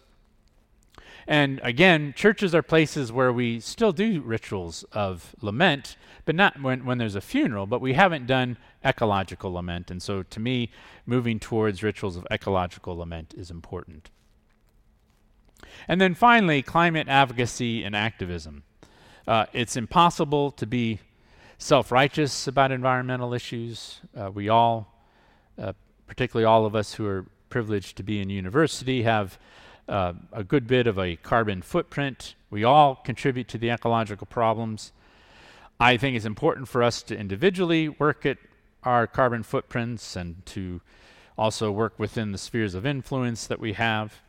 And 1.27 1.59
again, 1.63 2.13
churches 2.15 2.53
are 2.53 2.61
places 2.61 3.11
where 3.11 3.33
we 3.33 3.59
still 3.59 3.91
do 3.91 4.21
rituals 4.21 4.83
of 4.91 5.35
lament, 5.41 5.97
but 6.23 6.35
not 6.35 6.61
when, 6.61 6.85
when 6.85 6.97
there's 6.97 7.15
a 7.15 7.21
funeral, 7.21 7.65
but 7.65 7.81
we 7.81 7.93
haven't 7.93 8.27
done 8.27 8.57
ecological 8.83 9.53
lament. 9.53 9.89
And 9.89 10.01
so 10.01 10.21
to 10.23 10.39
me, 10.39 10.71
moving 11.05 11.39
towards 11.39 11.81
rituals 11.81 12.15
of 12.15 12.27
ecological 12.29 12.97
lament 12.97 13.33
is 13.35 13.49
important. 13.49 14.11
And 15.87 15.99
then 15.99 16.13
finally, 16.13 16.61
climate 16.61 17.07
advocacy 17.07 17.83
and 17.83 17.95
activism. 17.95 18.63
Uh, 19.27 19.45
it's 19.53 19.75
impossible 19.75 20.51
to 20.51 20.67
be 20.67 20.99
self 21.57 21.91
righteous 21.91 22.47
about 22.47 22.71
environmental 22.71 23.33
issues. 23.33 24.01
Uh, 24.15 24.29
we 24.31 24.49
all, 24.49 24.93
uh, 25.57 25.73
particularly 26.05 26.45
all 26.45 26.65
of 26.65 26.75
us 26.75 26.93
who 26.93 27.07
are 27.07 27.25
privileged 27.49 27.97
to 27.97 28.03
be 28.03 28.21
in 28.21 28.29
university, 28.29 29.03
have 29.03 29.39
uh, 29.87 30.13
a 30.31 30.43
good 30.43 30.67
bit 30.67 30.87
of 30.87 30.97
a 30.97 31.15
carbon 31.17 31.61
footprint. 31.61 32.35
We 32.49 32.63
all 32.63 32.95
contribute 32.95 33.47
to 33.49 33.57
the 33.57 33.69
ecological 33.69 34.27
problems. 34.27 34.91
I 35.79 35.97
think 35.97 36.15
it's 36.15 36.25
important 36.25 36.67
for 36.67 36.81
us 36.81 37.03
to 37.03 37.17
individually 37.17 37.89
work 37.89 38.25
at 38.25 38.37
our 38.83 39.07
carbon 39.07 39.43
footprints 39.43 40.15
and 40.15 40.45
to 40.47 40.81
also 41.37 41.71
work 41.71 41.99
within 41.99 42.31
the 42.31 42.37
spheres 42.37 42.75
of 42.75 42.85
influence 42.85 43.47
that 43.47 43.59
we 43.59 43.73
have. 43.73 44.21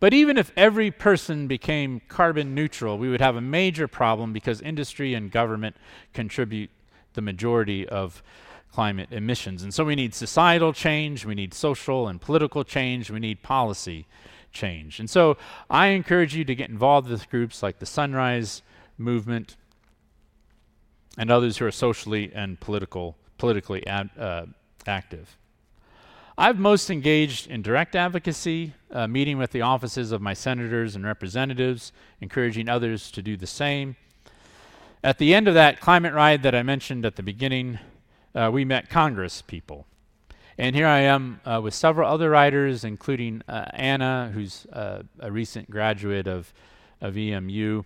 But 0.00 0.12
even 0.12 0.36
if 0.36 0.52
every 0.56 0.90
person 0.90 1.46
became 1.46 2.00
carbon 2.08 2.54
neutral, 2.54 2.98
we 2.98 3.08
would 3.08 3.20
have 3.20 3.36
a 3.36 3.40
major 3.40 3.88
problem 3.88 4.32
because 4.32 4.60
industry 4.60 5.14
and 5.14 5.30
government 5.30 5.76
contribute 6.12 6.70
the 7.14 7.22
majority 7.22 7.88
of 7.88 8.22
climate 8.74 9.12
emissions. 9.12 9.62
And 9.62 9.72
so 9.72 9.84
we 9.84 9.94
need 9.94 10.14
societal 10.14 10.72
change, 10.72 11.24
we 11.24 11.36
need 11.36 11.54
social 11.54 12.08
and 12.08 12.20
political 12.20 12.64
change, 12.64 13.08
we 13.08 13.20
need 13.20 13.40
policy 13.42 14.06
change. 14.50 14.98
And 14.98 15.08
so 15.08 15.36
I 15.70 15.88
encourage 15.88 16.34
you 16.34 16.44
to 16.44 16.54
get 16.56 16.70
involved 16.70 17.08
with 17.08 17.30
groups 17.30 17.62
like 17.62 17.78
the 17.78 17.86
Sunrise 17.86 18.62
Movement 18.98 19.56
and 21.16 21.30
others 21.30 21.58
who 21.58 21.66
are 21.66 21.70
socially 21.70 22.32
and 22.34 22.58
political, 22.58 23.16
politically 23.38 23.86
ad, 23.86 24.10
uh, 24.18 24.46
active. 24.86 25.36
I've 26.36 26.58
most 26.58 26.90
engaged 26.90 27.48
in 27.48 27.62
direct 27.62 27.94
advocacy, 27.94 28.74
uh, 28.90 29.06
meeting 29.06 29.38
with 29.38 29.52
the 29.52 29.62
offices 29.62 30.10
of 30.10 30.20
my 30.20 30.34
senators 30.34 30.96
and 30.96 31.04
representatives, 31.04 31.92
encouraging 32.20 32.68
others 32.68 33.12
to 33.12 33.22
do 33.22 33.36
the 33.36 33.46
same. 33.46 33.94
At 35.04 35.18
the 35.18 35.32
end 35.32 35.46
of 35.46 35.54
that 35.54 35.80
climate 35.80 36.12
ride 36.12 36.42
that 36.42 36.56
I 36.56 36.64
mentioned 36.64 37.04
at 37.04 37.14
the 37.14 37.22
beginning, 37.22 37.78
uh, 38.34 38.50
we 38.52 38.64
met 38.64 38.88
Congress 38.88 39.42
people. 39.42 39.86
And 40.56 40.76
here 40.76 40.86
I 40.86 41.00
am 41.00 41.40
uh, 41.44 41.60
with 41.62 41.74
several 41.74 42.08
other 42.08 42.30
writers, 42.30 42.84
including 42.84 43.42
uh, 43.48 43.66
Anna, 43.72 44.30
who's 44.32 44.66
uh, 44.72 45.02
a 45.18 45.32
recent 45.32 45.68
graduate 45.68 46.28
of, 46.28 46.52
of 47.00 47.16
EMU. 47.16 47.82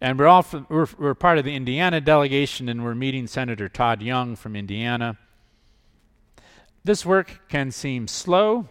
And 0.00 0.18
we're, 0.18 0.26
all 0.26 0.42
from, 0.42 0.66
we're, 0.68 0.88
we're 0.98 1.14
part 1.14 1.38
of 1.38 1.44
the 1.44 1.54
Indiana 1.54 2.00
delegation, 2.00 2.68
and 2.68 2.82
we're 2.82 2.94
meeting 2.94 3.26
Senator 3.26 3.68
Todd 3.68 4.02
Young 4.02 4.34
from 4.34 4.56
Indiana. 4.56 5.16
This 6.82 7.04
work 7.04 7.42
can 7.48 7.70
seem 7.70 8.08
slow. 8.08 8.68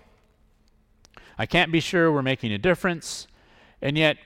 I 1.38 1.46
can't 1.46 1.72
be 1.72 1.80
sure 1.80 2.12
we're 2.12 2.22
making 2.22 2.52
a 2.52 2.58
difference. 2.58 3.28
And 3.82 3.98
yet, 3.98 4.18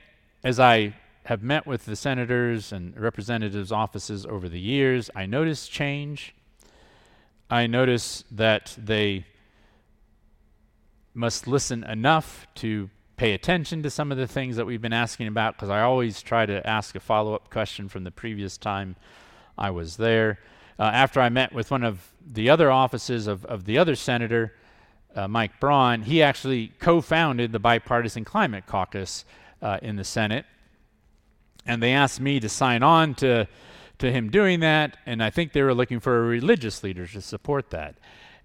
as 0.44 0.60
I 0.60 0.96
have 1.26 1.44
met 1.44 1.68
with 1.68 1.86
the 1.86 1.96
senators 1.96 2.72
and 2.72 2.98
representatives' 3.00 3.72
offices 3.72 4.26
over 4.26 4.50
the 4.50 4.60
years, 4.60 5.12
I 5.16 5.26
notice 5.26 5.68
change. 5.68 6.34
I 7.50 7.68
notice 7.68 8.24
that 8.32 8.76
they 8.78 9.26
must 11.14 11.48
listen 11.48 11.84
enough 11.84 12.48
to 12.56 12.90
pay 13.18 13.34
attention 13.34 13.84
to 13.84 13.90
some 13.90 14.12
of 14.12 14.18
the 14.18 14.28
things 14.28 14.56
that 14.56 14.66
we've 14.66 14.82
been 14.82 14.94
asking 14.94 15.28
about 15.28 15.56
because 15.56 15.70
I 15.70 15.82
always 15.82 16.22
try 16.22 16.46
to 16.46 16.66
ask 16.68 16.96
a 16.96 17.00
follow 17.00 17.36
up 17.36 17.50
question 17.50 17.88
from 17.88 18.04
the 18.04 18.12
previous 18.12 18.58
time 18.58 18.96
I 19.58 19.70
was 19.70 19.98
there. 19.98 20.40
Uh, 20.80 20.84
after 20.84 21.22
I 21.22 21.30
met 21.30 21.54
with 21.54 21.70
one 21.70 21.84
of 21.84 22.12
the 22.26 22.50
other 22.50 22.72
offices 22.72 23.28
of, 23.28 23.46
of 23.46 23.66
the 23.66 23.78
other 23.78 23.96
senator, 23.96 24.54
uh, 25.16 25.28
Mike 25.28 25.60
Braun, 25.60 26.02
he 26.02 26.24
actually 26.24 26.74
co 26.80 27.02
founded 27.02 27.52
the 27.52 27.60
Bipartisan 27.60 28.26
Climate 28.26 28.66
Caucus 28.66 29.26
uh, 29.62 29.78
in 29.82 29.96
the 29.96 30.04
Senate. 30.04 30.46
And 31.66 31.82
they 31.82 31.94
asked 31.94 32.20
me 32.20 32.40
to 32.40 32.50
sign 32.50 32.82
on 32.82 33.14
to 33.16 33.48
to 34.00 34.12
him 34.12 34.30
doing 34.30 34.60
that, 34.62 34.98
and 35.06 35.24
I 35.24 35.30
think 35.30 35.54
they 35.54 35.62
were 35.62 35.74
looking 35.74 36.00
for 36.00 36.20
a 36.20 36.28
religious 36.28 36.84
leader 36.84 37.08
to 37.08 37.22
support 37.22 37.70
that. 37.70 37.96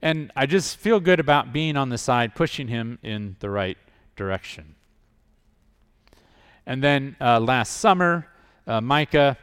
And 0.01 0.31
I 0.37 0.47
just 0.47 0.77
feel 0.77 1.01
good 1.01 1.19
about 1.19 1.53
being 1.53 1.77
on 1.77 1.89
the 1.89 1.99
side, 1.99 2.35
pushing 2.35 2.69
him 2.69 2.99
in 3.03 3.37
the 3.41 3.51
right 3.51 3.79
direction. 4.15 4.77
And 6.67 6.85
then 6.85 7.17
uh, 7.21 7.41
last 7.41 7.79
summer, 7.79 8.29
uh, 8.67 8.81
Micah 8.81 9.39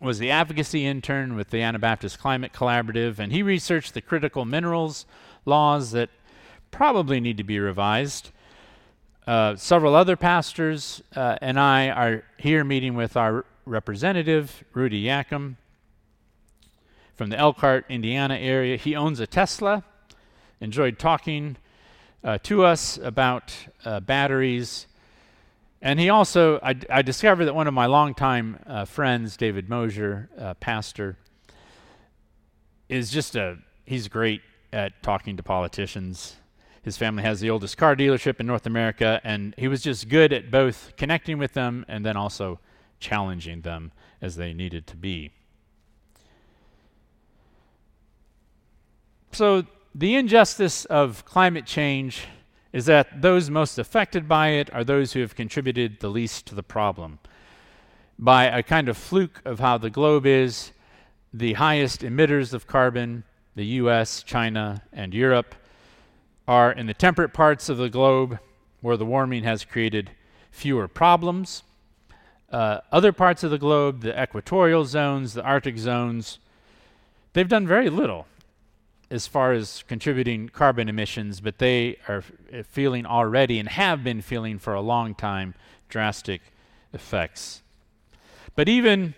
was 0.00 0.18
the 0.18 0.30
advocacy 0.30 0.86
intern 0.86 1.34
with 1.34 1.50
the 1.50 1.62
Anabaptist 1.62 2.18
Climate 2.18 2.52
Collaborative, 2.52 3.18
and 3.18 3.32
he 3.32 3.42
researched 3.42 3.94
the 3.94 4.00
critical 4.00 4.44
minerals 4.44 5.06
laws 5.44 5.90
that 5.92 6.10
probably 6.70 7.20
need 7.20 7.36
to 7.36 7.44
be 7.44 7.58
revised. 7.58 8.30
Uh, 9.26 9.56
several 9.56 9.94
other 9.94 10.16
pastors 10.16 11.02
uh, 11.14 11.36
and 11.40 11.58
I 11.60 11.88
are 11.88 12.24
here 12.38 12.64
meeting 12.64 12.94
with 12.94 13.16
our 13.16 13.44
representative, 13.70 14.64
Rudy 14.74 15.04
Yakym, 15.04 15.56
from 17.14 17.30
the 17.30 17.38
Elkhart, 17.38 17.86
Indiana 17.88 18.34
area. 18.34 18.76
He 18.76 18.96
owns 18.96 19.20
a 19.20 19.26
Tesla, 19.26 19.84
enjoyed 20.60 20.98
talking 20.98 21.56
uh, 22.24 22.38
to 22.42 22.64
us 22.64 22.98
about 22.98 23.54
uh, 23.84 24.00
batteries. 24.00 24.86
And 25.80 25.98
he 25.98 26.10
also, 26.10 26.58
I, 26.62 26.76
I, 26.90 27.02
discovered 27.02 27.46
that 27.46 27.54
one 27.54 27.66
of 27.66 27.72
my 27.72 27.86
longtime 27.86 28.58
uh, 28.66 28.84
friends, 28.84 29.36
David 29.36 29.70
Mosier, 29.70 30.28
uh, 30.38 30.54
pastor, 30.54 31.16
is 32.88 33.10
just 33.10 33.36
a, 33.36 33.56
he's 33.86 34.08
great 34.08 34.42
at 34.72 35.02
talking 35.02 35.36
to 35.36 35.42
politicians. 35.42 36.36
His 36.82 36.96
family 36.96 37.22
has 37.22 37.40
the 37.40 37.50
oldest 37.50 37.76
car 37.76 37.94
dealership 37.94 38.40
in 38.40 38.46
North 38.46 38.66
America, 38.66 39.20
and 39.24 39.54
he 39.56 39.68
was 39.68 39.82
just 39.82 40.08
good 40.08 40.32
at 40.32 40.50
both 40.50 40.92
connecting 40.96 41.38
with 41.38 41.52
them 41.52 41.84
and 41.88 42.04
then 42.04 42.16
also 42.16 42.58
challenging 43.00 43.62
them 43.62 43.92
as 44.20 44.36
they 44.36 44.52
needed 44.52 44.86
to 44.86 44.96
be. 44.96 45.32
So, 49.32 49.64
the 49.94 50.14
injustice 50.14 50.84
of 50.84 51.24
climate 51.24 51.66
change 51.66 52.26
is 52.72 52.86
that 52.86 53.22
those 53.22 53.50
most 53.50 53.78
affected 53.78 54.28
by 54.28 54.50
it 54.50 54.72
are 54.72 54.84
those 54.84 55.12
who 55.12 55.20
have 55.20 55.34
contributed 55.34 55.98
the 55.98 56.08
least 56.08 56.46
to 56.46 56.54
the 56.54 56.62
problem. 56.62 57.18
By 58.18 58.44
a 58.44 58.62
kind 58.62 58.88
of 58.88 58.96
fluke 58.96 59.40
of 59.44 59.58
how 59.58 59.78
the 59.78 59.90
globe 59.90 60.26
is, 60.26 60.72
the 61.32 61.54
highest 61.54 62.02
emitters 62.02 62.52
of 62.52 62.66
carbon, 62.66 63.24
the 63.56 63.64
US, 63.66 64.22
China, 64.22 64.82
and 64.92 65.14
Europe, 65.14 65.54
are 66.46 66.72
in 66.72 66.86
the 66.86 66.94
temperate 66.94 67.32
parts 67.32 67.68
of 67.68 67.78
the 67.78 67.88
globe 67.88 68.38
where 68.80 68.96
the 68.96 69.06
warming 69.06 69.44
has 69.44 69.64
created 69.64 70.10
fewer 70.50 70.88
problems 70.88 71.62
uh, 72.50 72.80
other 72.90 73.12
parts 73.12 73.44
of 73.44 73.50
the 73.50 73.58
globe, 73.58 74.02
the 74.02 74.20
equatorial 74.22 74.84
zones, 74.84 75.34
the 75.34 75.42
Arctic 75.42 75.78
zones, 75.78 76.38
they've 77.32 77.48
done 77.48 77.66
very 77.66 77.88
little 77.88 78.26
as 79.10 79.26
far 79.26 79.52
as 79.52 79.84
contributing 79.88 80.48
carbon 80.48 80.88
emissions, 80.88 81.40
but 81.40 81.58
they 81.58 81.96
are 82.08 82.24
f- 82.52 82.66
feeling 82.66 83.06
already 83.06 83.58
and 83.58 83.68
have 83.68 84.04
been 84.04 84.20
feeling 84.20 84.58
for 84.58 84.74
a 84.74 84.80
long 84.80 85.14
time 85.14 85.54
drastic 85.88 86.40
effects. 86.92 87.62
But 88.54 88.68
even 88.68 89.14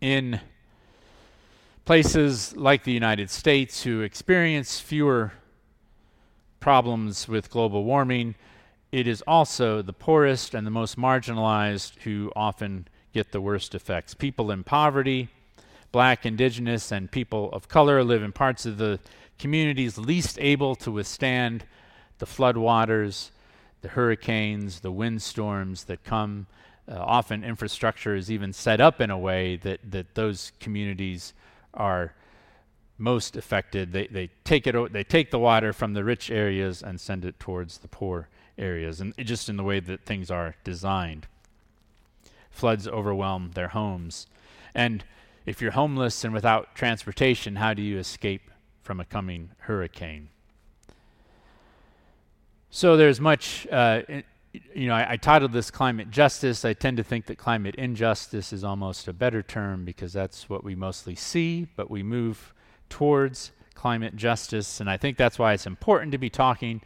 in 0.00 0.40
places 1.84 2.56
like 2.56 2.84
the 2.84 2.92
United 2.92 3.30
States 3.30 3.82
who 3.84 4.00
experience 4.02 4.80
fewer 4.80 5.32
problems 6.60 7.28
with 7.28 7.50
global 7.50 7.84
warming, 7.84 8.34
it 8.96 9.06
is 9.06 9.22
also 9.26 9.82
the 9.82 9.92
poorest 9.92 10.54
and 10.54 10.66
the 10.66 10.70
most 10.70 10.96
marginalized 10.96 12.00
who 12.04 12.32
often 12.34 12.88
get 13.12 13.30
the 13.30 13.42
worst 13.42 13.74
effects. 13.74 14.14
People 14.14 14.50
in 14.50 14.64
poverty, 14.64 15.28
black, 15.92 16.24
indigenous, 16.24 16.90
and 16.90 17.10
people 17.10 17.52
of 17.52 17.68
color 17.68 18.02
live 18.02 18.22
in 18.22 18.32
parts 18.32 18.64
of 18.64 18.78
the 18.78 18.98
communities 19.38 19.98
least 19.98 20.38
able 20.40 20.74
to 20.74 20.90
withstand 20.90 21.66
the 22.20 22.24
floodwaters, 22.24 23.32
the 23.82 23.88
hurricanes, 23.88 24.80
the 24.80 24.90
windstorms 24.90 25.84
that 25.84 26.02
come. 26.02 26.46
Uh, 26.90 26.94
often 26.98 27.44
infrastructure 27.44 28.16
is 28.16 28.30
even 28.30 28.50
set 28.50 28.80
up 28.80 28.98
in 29.02 29.10
a 29.10 29.18
way 29.18 29.56
that, 29.56 29.78
that 29.84 30.14
those 30.14 30.52
communities 30.58 31.34
are 31.74 32.14
most 32.96 33.36
affected. 33.36 33.92
They, 33.92 34.06
they, 34.06 34.30
take 34.44 34.66
it, 34.66 34.92
they 34.94 35.04
take 35.04 35.30
the 35.30 35.38
water 35.38 35.74
from 35.74 35.92
the 35.92 36.02
rich 36.02 36.30
areas 36.30 36.82
and 36.82 36.98
send 36.98 37.26
it 37.26 37.38
towards 37.38 37.76
the 37.76 37.88
poor 37.88 38.30
areas, 38.58 39.00
and 39.00 39.14
just 39.18 39.48
in 39.48 39.56
the 39.56 39.64
way 39.64 39.80
that 39.80 40.04
things 40.04 40.30
are 40.30 40.56
designed. 40.64 41.26
Floods 42.50 42.88
overwhelm 42.88 43.50
their 43.54 43.68
homes. 43.68 44.26
And 44.74 45.04
if 45.44 45.60
you're 45.60 45.72
homeless 45.72 46.24
and 46.24 46.34
without 46.34 46.74
transportation, 46.74 47.56
how 47.56 47.74
do 47.74 47.82
you 47.82 47.98
escape 47.98 48.50
from 48.82 49.00
a 49.00 49.04
coming 49.04 49.50
hurricane? 49.60 50.28
So 52.70 52.96
there's 52.96 53.20
much, 53.20 53.66
uh, 53.70 54.02
you 54.74 54.88
know, 54.88 54.94
I, 54.94 55.12
I, 55.12 55.16
titled 55.16 55.52
this 55.52 55.70
climate 55.70 56.10
justice. 56.10 56.64
I 56.64 56.72
tend 56.72 56.96
to 56.98 57.04
think 57.04 57.26
that 57.26 57.38
climate 57.38 57.74
injustice 57.76 58.52
is 58.52 58.64
almost 58.64 59.08
a 59.08 59.12
better 59.12 59.42
term 59.42 59.84
because 59.84 60.12
that's 60.12 60.48
what 60.50 60.64
we 60.64 60.74
mostly 60.74 61.14
see, 61.14 61.68
but 61.76 61.90
we 61.90 62.02
move 62.02 62.52
towards 62.90 63.52
climate 63.74 64.16
justice. 64.16 64.80
And 64.80 64.90
I 64.90 64.96
think 64.96 65.16
that's 65.16 65.38
why 65.38 65.52
it's 65.52 65.66
important 65.66 66.12
to 66.12 66.18
be 66.18 66.28
talking 66.28 66.82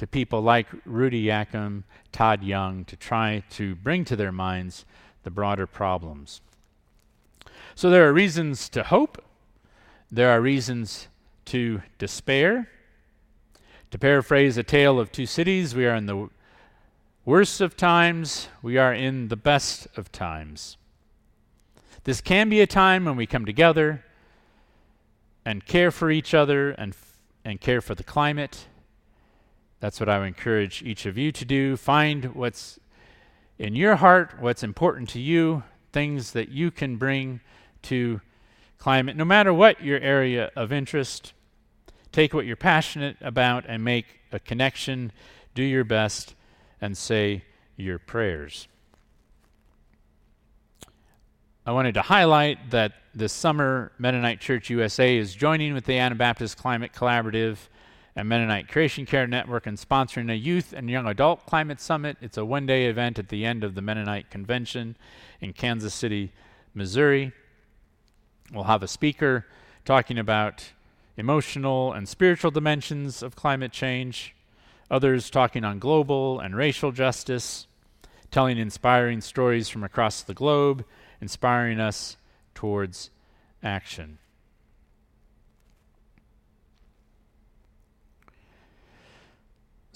to 0.00 0.06
people 0.06 0.40
like 0.40 0.66
Rudy 0.86 1.26
Yakym, 1.26 1.82
Todd 2.10 2.42
Young, 2.42 2.86
to 2.86 2.96
try 2.96 3.42
to 3.50 3.74
bring 3.74 4.06
to 4.06 4.16
their 4.16 4.32
minds 4.32 4.86
the 5.24 5.30
broader 5.30 5.66
problems. 5.66 6.40
So 7.74 7.90
there 7.90 8.08
are 8.08 8.12
reasons 8.14 8.70
to 8.70 8.82
hope, 8.82 9.22
there 10.10 10.30
are 10.30 10.40
reasons 10.40 11.08
to 11.44 11.82
despair. 11.98 12.70
To 13.90 13.98
paraphrase 13.98 14.56
a 14.56 14.62
tale 14.62 14.98
of 14.98 15.12
two 15.12 15.26
cities, 15.26 15.74
we 15.74 15.84
are 15.84 15.96
in 15.96 16.06
the 16.06 16.30
worst 17.26 17.60
of 17.60 17.76
times, 17.76 18.48
we 18.62 18.78
are 18.78 18.94
in 18.94 19.28
the 19.28 19.36
best 19.36 19.86
of 19.98 20.10
times. 20.10 20.78
This 22.04 22.22
can 22.22 22.48
be 22.48 22.62
a 22.62 22.66
time 22.66 23.04
when 23.04 23.16
we 23.16 23.26
come 23.26 23.44
together 23.44 24.02
and 25.44 25.66
care 25.66 25.90
for 25.90 26.10
each 26.10 26.32
other 26.32 26.70
and, 26.70 26.96
and 27.44 27.60
care 27.60 27.82
for 27.82 27.94
the 27.94 28.02
climate. 28.04 28.66
That's 29.80 29.98
what 29.98 30.08
I 30.08 30.18
would 30.18 30.28
encourage 30.28 30.82
each 30.82 31.06
of 31.06 31.16
you 31.16 31.32
to 31.32 31.44
do. 31.44 31.76
Find 31.76 32.34
what's 32.34 32.78
in 33.58 33.74
your 33.74 33.96
heart, 33.96 34.36
what's 34.38 34.62
important 34.62 35.08
to 35.10 35.20
you, 35.20 35.62
things 35.92 36.32
that 36.32 36.50
you 36.50 36.70
can 36.70 36.96
bring 36.96 37.40
to 37.82 38.20
climate, 38.78 39.16
no 39.16 39.24
matter 39.24 39.52
what 39.52 39.82
your 39.82 39.98
area 40.00 40.50
of 40.54 40.72
interest. 40.72 41.32
Take 42.12 42.34
what 42.34 42.44
you're 42.44 42.56
passionate 42.56 43.16
about 43.20 43.64
and 43.68 43.84
make 43.84 44.06
a 44.32 44.40
connection. 44.40 45.12
Do 45.54 45.62
your 45.62 45.84
best 45.84 46.34
and 46.80 46.96
say 46.96 47.44
your 47.76 47.98
prayers. 47.98 48.66
I 51.64 51.72
wanted 51.72 51.94
to 51.94 52.02
highlight 52.02 52.70
that 52.70 52.92
this 53.14 53.32
summer 53.32 53.92
Mennonite 53.98 54.40
Church 54.40 54.70
USA 54.70 55.16
is 55.16 55.34
joining 55.34 55.74
with 55.74 55.84
the 55.84 55.98
Anabaptist 55.98 56.56
Climate 56.56 56.92
Collaborative 56.92 57.58
and 58.16 58.28
Mennonite 58.28 58.68
Creation 58.68 59.06
Care 59.06 59.26
Network 59.26 59.66
and 59.66 59.78
sponsoring 59.78 60.30
a 60.30 60.36
youth 60.36 60.72
and 60.72 60.90
young 60.90 61.06
adult 61.06 61.46
climate 61.46 61.80
summit. 61.80 62.16
It's 62.20 62.36
a 62.36 62.44
one 62.44 62.66
day 62.66 62.86
event 62.86 63.18
at 63.18 63.28
the 63.28 63.44
end 63.44 63.64
of 63.64 63.74
the 63.74 63.82
Mennonite 63.82 64.30
Convention 64.30 64.96
in 65.40 65.52
Kansas 65.52 65.94
City, 65.94 66.32
Missouri. 66.74 67.32
We'll 68.52 68.64
have 68.64 68.82
a 68.82 68.88
speaker 68.88 69.46
talking 69.84 70.18
about 70.18 70.72
emotional 71.16 71.92
and 71.92 72.08
spiritual 72.08 72.50
dimensions 72.50 73.22
of 73.22 73.36
climate 73.36 73.72
change, 73.72 74.34
others 74.90 75.30
talking 75.30 75.64
on 75.64 75.78
global 75.78 76.40
and 76.40 76.56
racial 76.56 76.92
justice, 76.92 77.66
telling 78.30 78.58
inspiring 78.58 79.20
stories 79.20 79.68
from 79.68 79.84
across 79.84 80.22
the 80.22 80.34
globe, 80.34 80.84
inspiring 81.20 81.78
us 81.78 82.16
towards 82.54 83.10
action. 83.62 84.18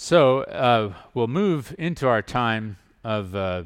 So 0.05 0.41
uh, 0.41 0.93
we'll 1.15 1.29
move 1.29 1.75
into 1.79 2.07
our 2.07 2.21
time 2.21 2.77
of 3.05 3.35
uh, 3.35 3.65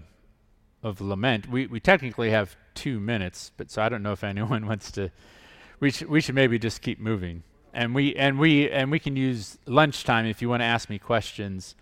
of 0.85 1.01
lament. 1.01 1.51
We 1.51 1.67
we 1.67 1.81
technically 1.81 2.31
have 2.31 2.55
two 2.77 3.01
minutes, 3.01 3.51
but 3.57 3.73
so 3.73 3.83
I 3.83 3.89
don't 3.89 4.05
know 4.05 4.13
if 4.13 4.23
anyone 4.23 4.65
wants 4.69 4.93
to. 4.93 5.11
We 5.81 5.91
should 5.91 6.09
we 6.09 6.21
should 6.21 6.37
maybe 6.37 6.57
just 6.57 6.81
keep 6.81 7.01
moving, 7.01 7.43
and 7.75 7.93
we 7.93 8.15
and 8.15 8.39
we 8.39 8.71
and 8.71 8.89
we 8.89 9.01
can 9.01 9.17
use 9.17 9.59
lunchtime 9.67 10.27
if 10.27 10.41
you 10.41 10.49
want 10.49 10.61
to 10.61 10.65
ask 10.65 10.89
me 10.89 11.01
questions. 11.01 11.75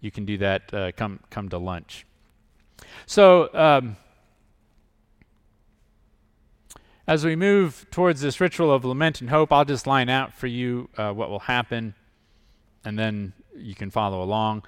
You 0.00 0.10
can 0.10 0.24
do 0.24 0.38
that. 0.38 0.74
Uh, 0.74 0.90
come 0.90 1.20
come 1.30 1.48
to 1.50 1.58
lunch. 1.58 2.04
So. 3.06 3.48
Um, 3.54 3.96
as 7.06 7.24
we 7.24 7.34
move 7.34 7.86
towards 7.90 8.20
this 8.20 8.40
ritual 8.40 8.72
of 8.72 8.84
lament 8.84 9.20
and 9.20 9.30
hope, 9.30 9.52
I'll 9.52 9.64
just 9.64 9.86
line 9.86 10.08
out 10.08 10.32
for 10.32 10.46
you 10.46 10.88
uh, 10.96 11.12
what 11.12 11.28
will 11.28 11.40
happen, 11.40 11.94
and 12.84 12.96
then 12.98 13.32
you 13.56 13.74
can 13.74 13.90
follow 13.90 14.22
along. 14.22 14.64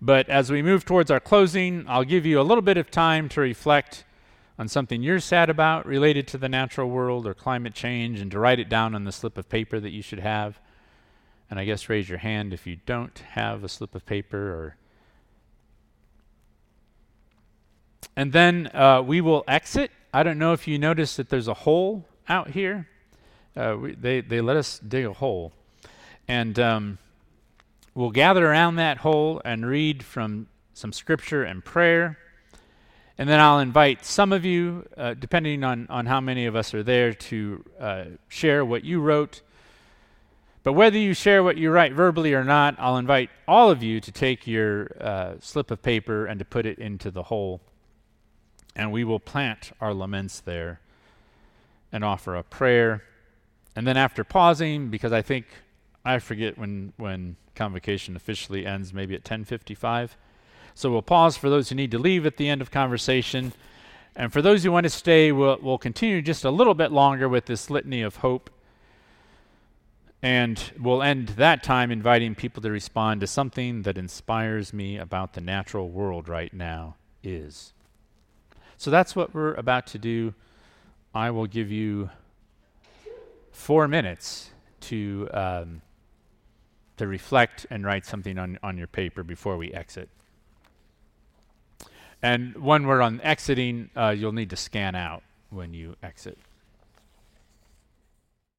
But 0.00 0.28
as 0.28 0.50
we 0.50 0.62
move 0.62 0.84
towards 0.84 1.10
our 1.10 1.20
closing, 1.20 1.84
I'll 1.88 2.04
give 2.04 2.26
you 2.26 2.40
a 2.40 2.42
little 2.42 2.62
bit 2.62 2.76
of 2.76 2.90
time 2.90 3.28
to 3.30 3.40
reflect 3.40 4.04
on 4.58 4.68
something 4.68 5.02
you're 5.02 5.20
sad 5.20 5.50
about 5.50 5.86
related 5.86 6.26
to 6.28 6.38
the 6.38 6.48
natural 6.48 6.88
world 6.88 7.26
or 7.26 7.34
climate 7.34 7.74
change 7.74 8.20
and 8.20 8.30
to 8.30 8.38
write 8.38 8.58
it 8.58 8.68
down 8.68 8.94
on 8.94 9.04
the 9.04 9.12
slip 9.12 9.36
of 9.36 9.48
paper 9.48 9.80
that 9.80 9.90
you 9.90 10.02
should 10.02 10.20
have. 10.20 10.58
And 11.50 11.60
I 11.60 11.64
guess 11.64 11.88
raise 11.88 12.08
your 12.08 12.18
hand 12.18 12.52
if 12.52 12.66
you 12.66 12.76
don't 12.86 13.18
have 13.30 13.62
a 13.62 13.68
slip 13.68 13.94
of 13.94 14.04
paper 14.06 14.38
or. 14.38 14.76
And 18.16 18.32
then 18.32 18.70
uh, 18.74 19.02
we 19.02 19.20
will 19.20 19.44
exit. 19.46 19.90
I 20.12 20.22
don't 20.22 20.38
know 20.38 20.52
if 20.52 20.66
you 20.66 20.78
noticed 20.78 21.18
that 21.18 21.28
there's 21.28 21.48
a 21.48 21.54
hole 21.54 22.06
out 22.28 22.50
here. 22.50 22.88
Uh, 23.54 23.76
we, 23.80 23.94
they, 23.94 24.20
they 24.20 24.40
let 24.40 24.56
us 24.56 24.78
dig 24.78 25.04
a 25.04 25.12
hole. 25.12 25.52
And 26.26 26.58
um, 26.58 26.98
we'll 27.96 28.10
gather 28.10 28.46
around 28.46 28.76
that 28.76 28.98
hole 28.98 29.40
and 29.44 29.64
read 29.64 30.02
from 30.04 30.46
some 30.74 30.92
scripture 30.92 31.42
and 31.42 31.64
prayer. 31.64 32.18
And 33.16 33.26
then 33.26 33.40
I'll 33.40 33.58
invite 33.58 34.04
some 34.04 34.34
of 34.34 34.44
you, 34.44 34.86
uh, 34.98 35.14
depending 35.14 35.64
on, 35.64 35.86
on 35.88 36.04
how 36.04 36.20
many 36.20 36.44
of 36.44 36.54
us 36.54 36.74
are 36.74 36.82
there, 36.82 37.14
to 37.14 37.64
uh, 37.80 38.04
share 38.28 38.66
what 38.66 38.84
you 38.84 39.00
wrote. 39.00 39.40
But 40.62 40.74
whether 40.74 40.98
you 40.98 41.14
share 41.14 41.42
what 41.42 41.56
you 41.56 41.70
write 41.70 41.94
verbally 41.94 42.34
or 42.34 42.44
not, 42.44 42.76
I'll 42.78 42.98
invite 42.98 43.30
all 43.48 43.70
of 43.70 43.82
you 43.82 43.98
to 44.02 44.12
take 44.12 44.46
your 44.46 44.90
uh, 45.00 45.34
slip 45.40 45.70
of 45.70 45.80
paper 45.80 46.26
and 46.26 46.38
to 46.38 46.44
put 46.44 46.66
it 46.66 46.78
into 46.78 47.10
the 47.10 47.22
hole. 47.22 47.62
And 48.74 48.92
we 48.92 49.04
will 49.04 49.20
plant 49.20 49.72
our 49.80 49.94
laments 49.94 50.40
there 50.40 50.80
and 51.90 52.04
offer 52.04 52.34
a 52.34 52.42
prayer. 52.42 53.04
And 53.74 53.86
then 53.86 53.96
after 53.96 54.22
pausing, 54.22 54.90
because 54.90 55.12
I 55.12 55.22
think 55.22 55.46
I 56.06 56.18
forget 56.20 56.56
when, 56.56 56.92
when 56.96 57.36
convocation 57.54 58.16
officially 58.16 58.64
ends, 58.64 58.94
maybe 58.94 59.14
at 59.14 59.20
1055. 59.20 60.16
So 60.74 60.90
we'll 60.90 61.02
pause 61.02 61.36
for 61.36 61.50
those 61.50 61.68
who 61.68 61.74
need 61.74 61.90
to 61.90 61.98
leave 61.98 62.26
at 62.26 62.36
the 62.36 62.48
end 62.48 62.62
of 62.62 62.70
convocation. 62.70 63.52
And 64.14 64.32
for 64.32 64.40
those 64.40 64.64
who 64.64 64.72
want 64.72 64.84
to 64.84 64.90
stay, 64.90 65.32
we'll, 65.32 65.58
we'll 65.60 65.78
continue 65.78 66.22
just 66.22 66.44
a 66.44 66.50
little 66.50 66.74
bit 66.74 66.92
longer 66.92 67.28
with 67.28 67.46
this 67.46 67.70
litany 67.70 68.02
of 68.02 68.16
hope 68.16 68.50
And 70.22 70.72
we'll 70.80 71.02
end 71.02 71.28
that 71.30 71.62
time 71.62 71.90
inviting 71.90 72.34
people 72.34 72.62
to 72.62 72.70
respond 72.70 73.20
to 73.20 73.26
something 73.26 73.82
that 73.82 73.98
inspires 73.98 74.72
me 74.72 74.96
about 74.96 75.34
the 75.34 75.40
natural 75.40 75.88
world 75.90 76.28
right 76.28 76.52
now 76.52 76.96
is. 77.22 77.72
So 78.76 78.90
that's 78.90 79.14
what 79.14 79.34
we're 79.34 79.54
about 79.54 79.86
to 79.88 79.98
do. 79.98 80.34
I 81.14 81.30
will 81.30 81.46
give 81.46 81.70
you 81.70 82.10
four 83.52 83.88
minutes 83.88 84.50
to 84.82 85.28
um, 85.32 85.82
to 86.96 87.06
reflect 87.06 87.66
and 87.70 87.84
write 87.84 88.06
something 88.06 88.38
on, 88.38 88.58
on 88.62 88.78
your 88.78 88.86
paper 88.86 89.22
before 89.22 89.56
we 89.56 89.72
exit. 89.72 90.08
And 92.22 92.56
when 92.56 92.86
we're 92.86 93.02
on 93.02 93.20
exiting, 93.20 93.90
uh, 93.94 94.14
you'll 94.16 94.32
need 94.32 94.50
to 94.50 94.56
scan 94.56 94.94
out 94.94 95.22
when 95.50 95.74
you 95.74 95.96
exit. 96.02 96.38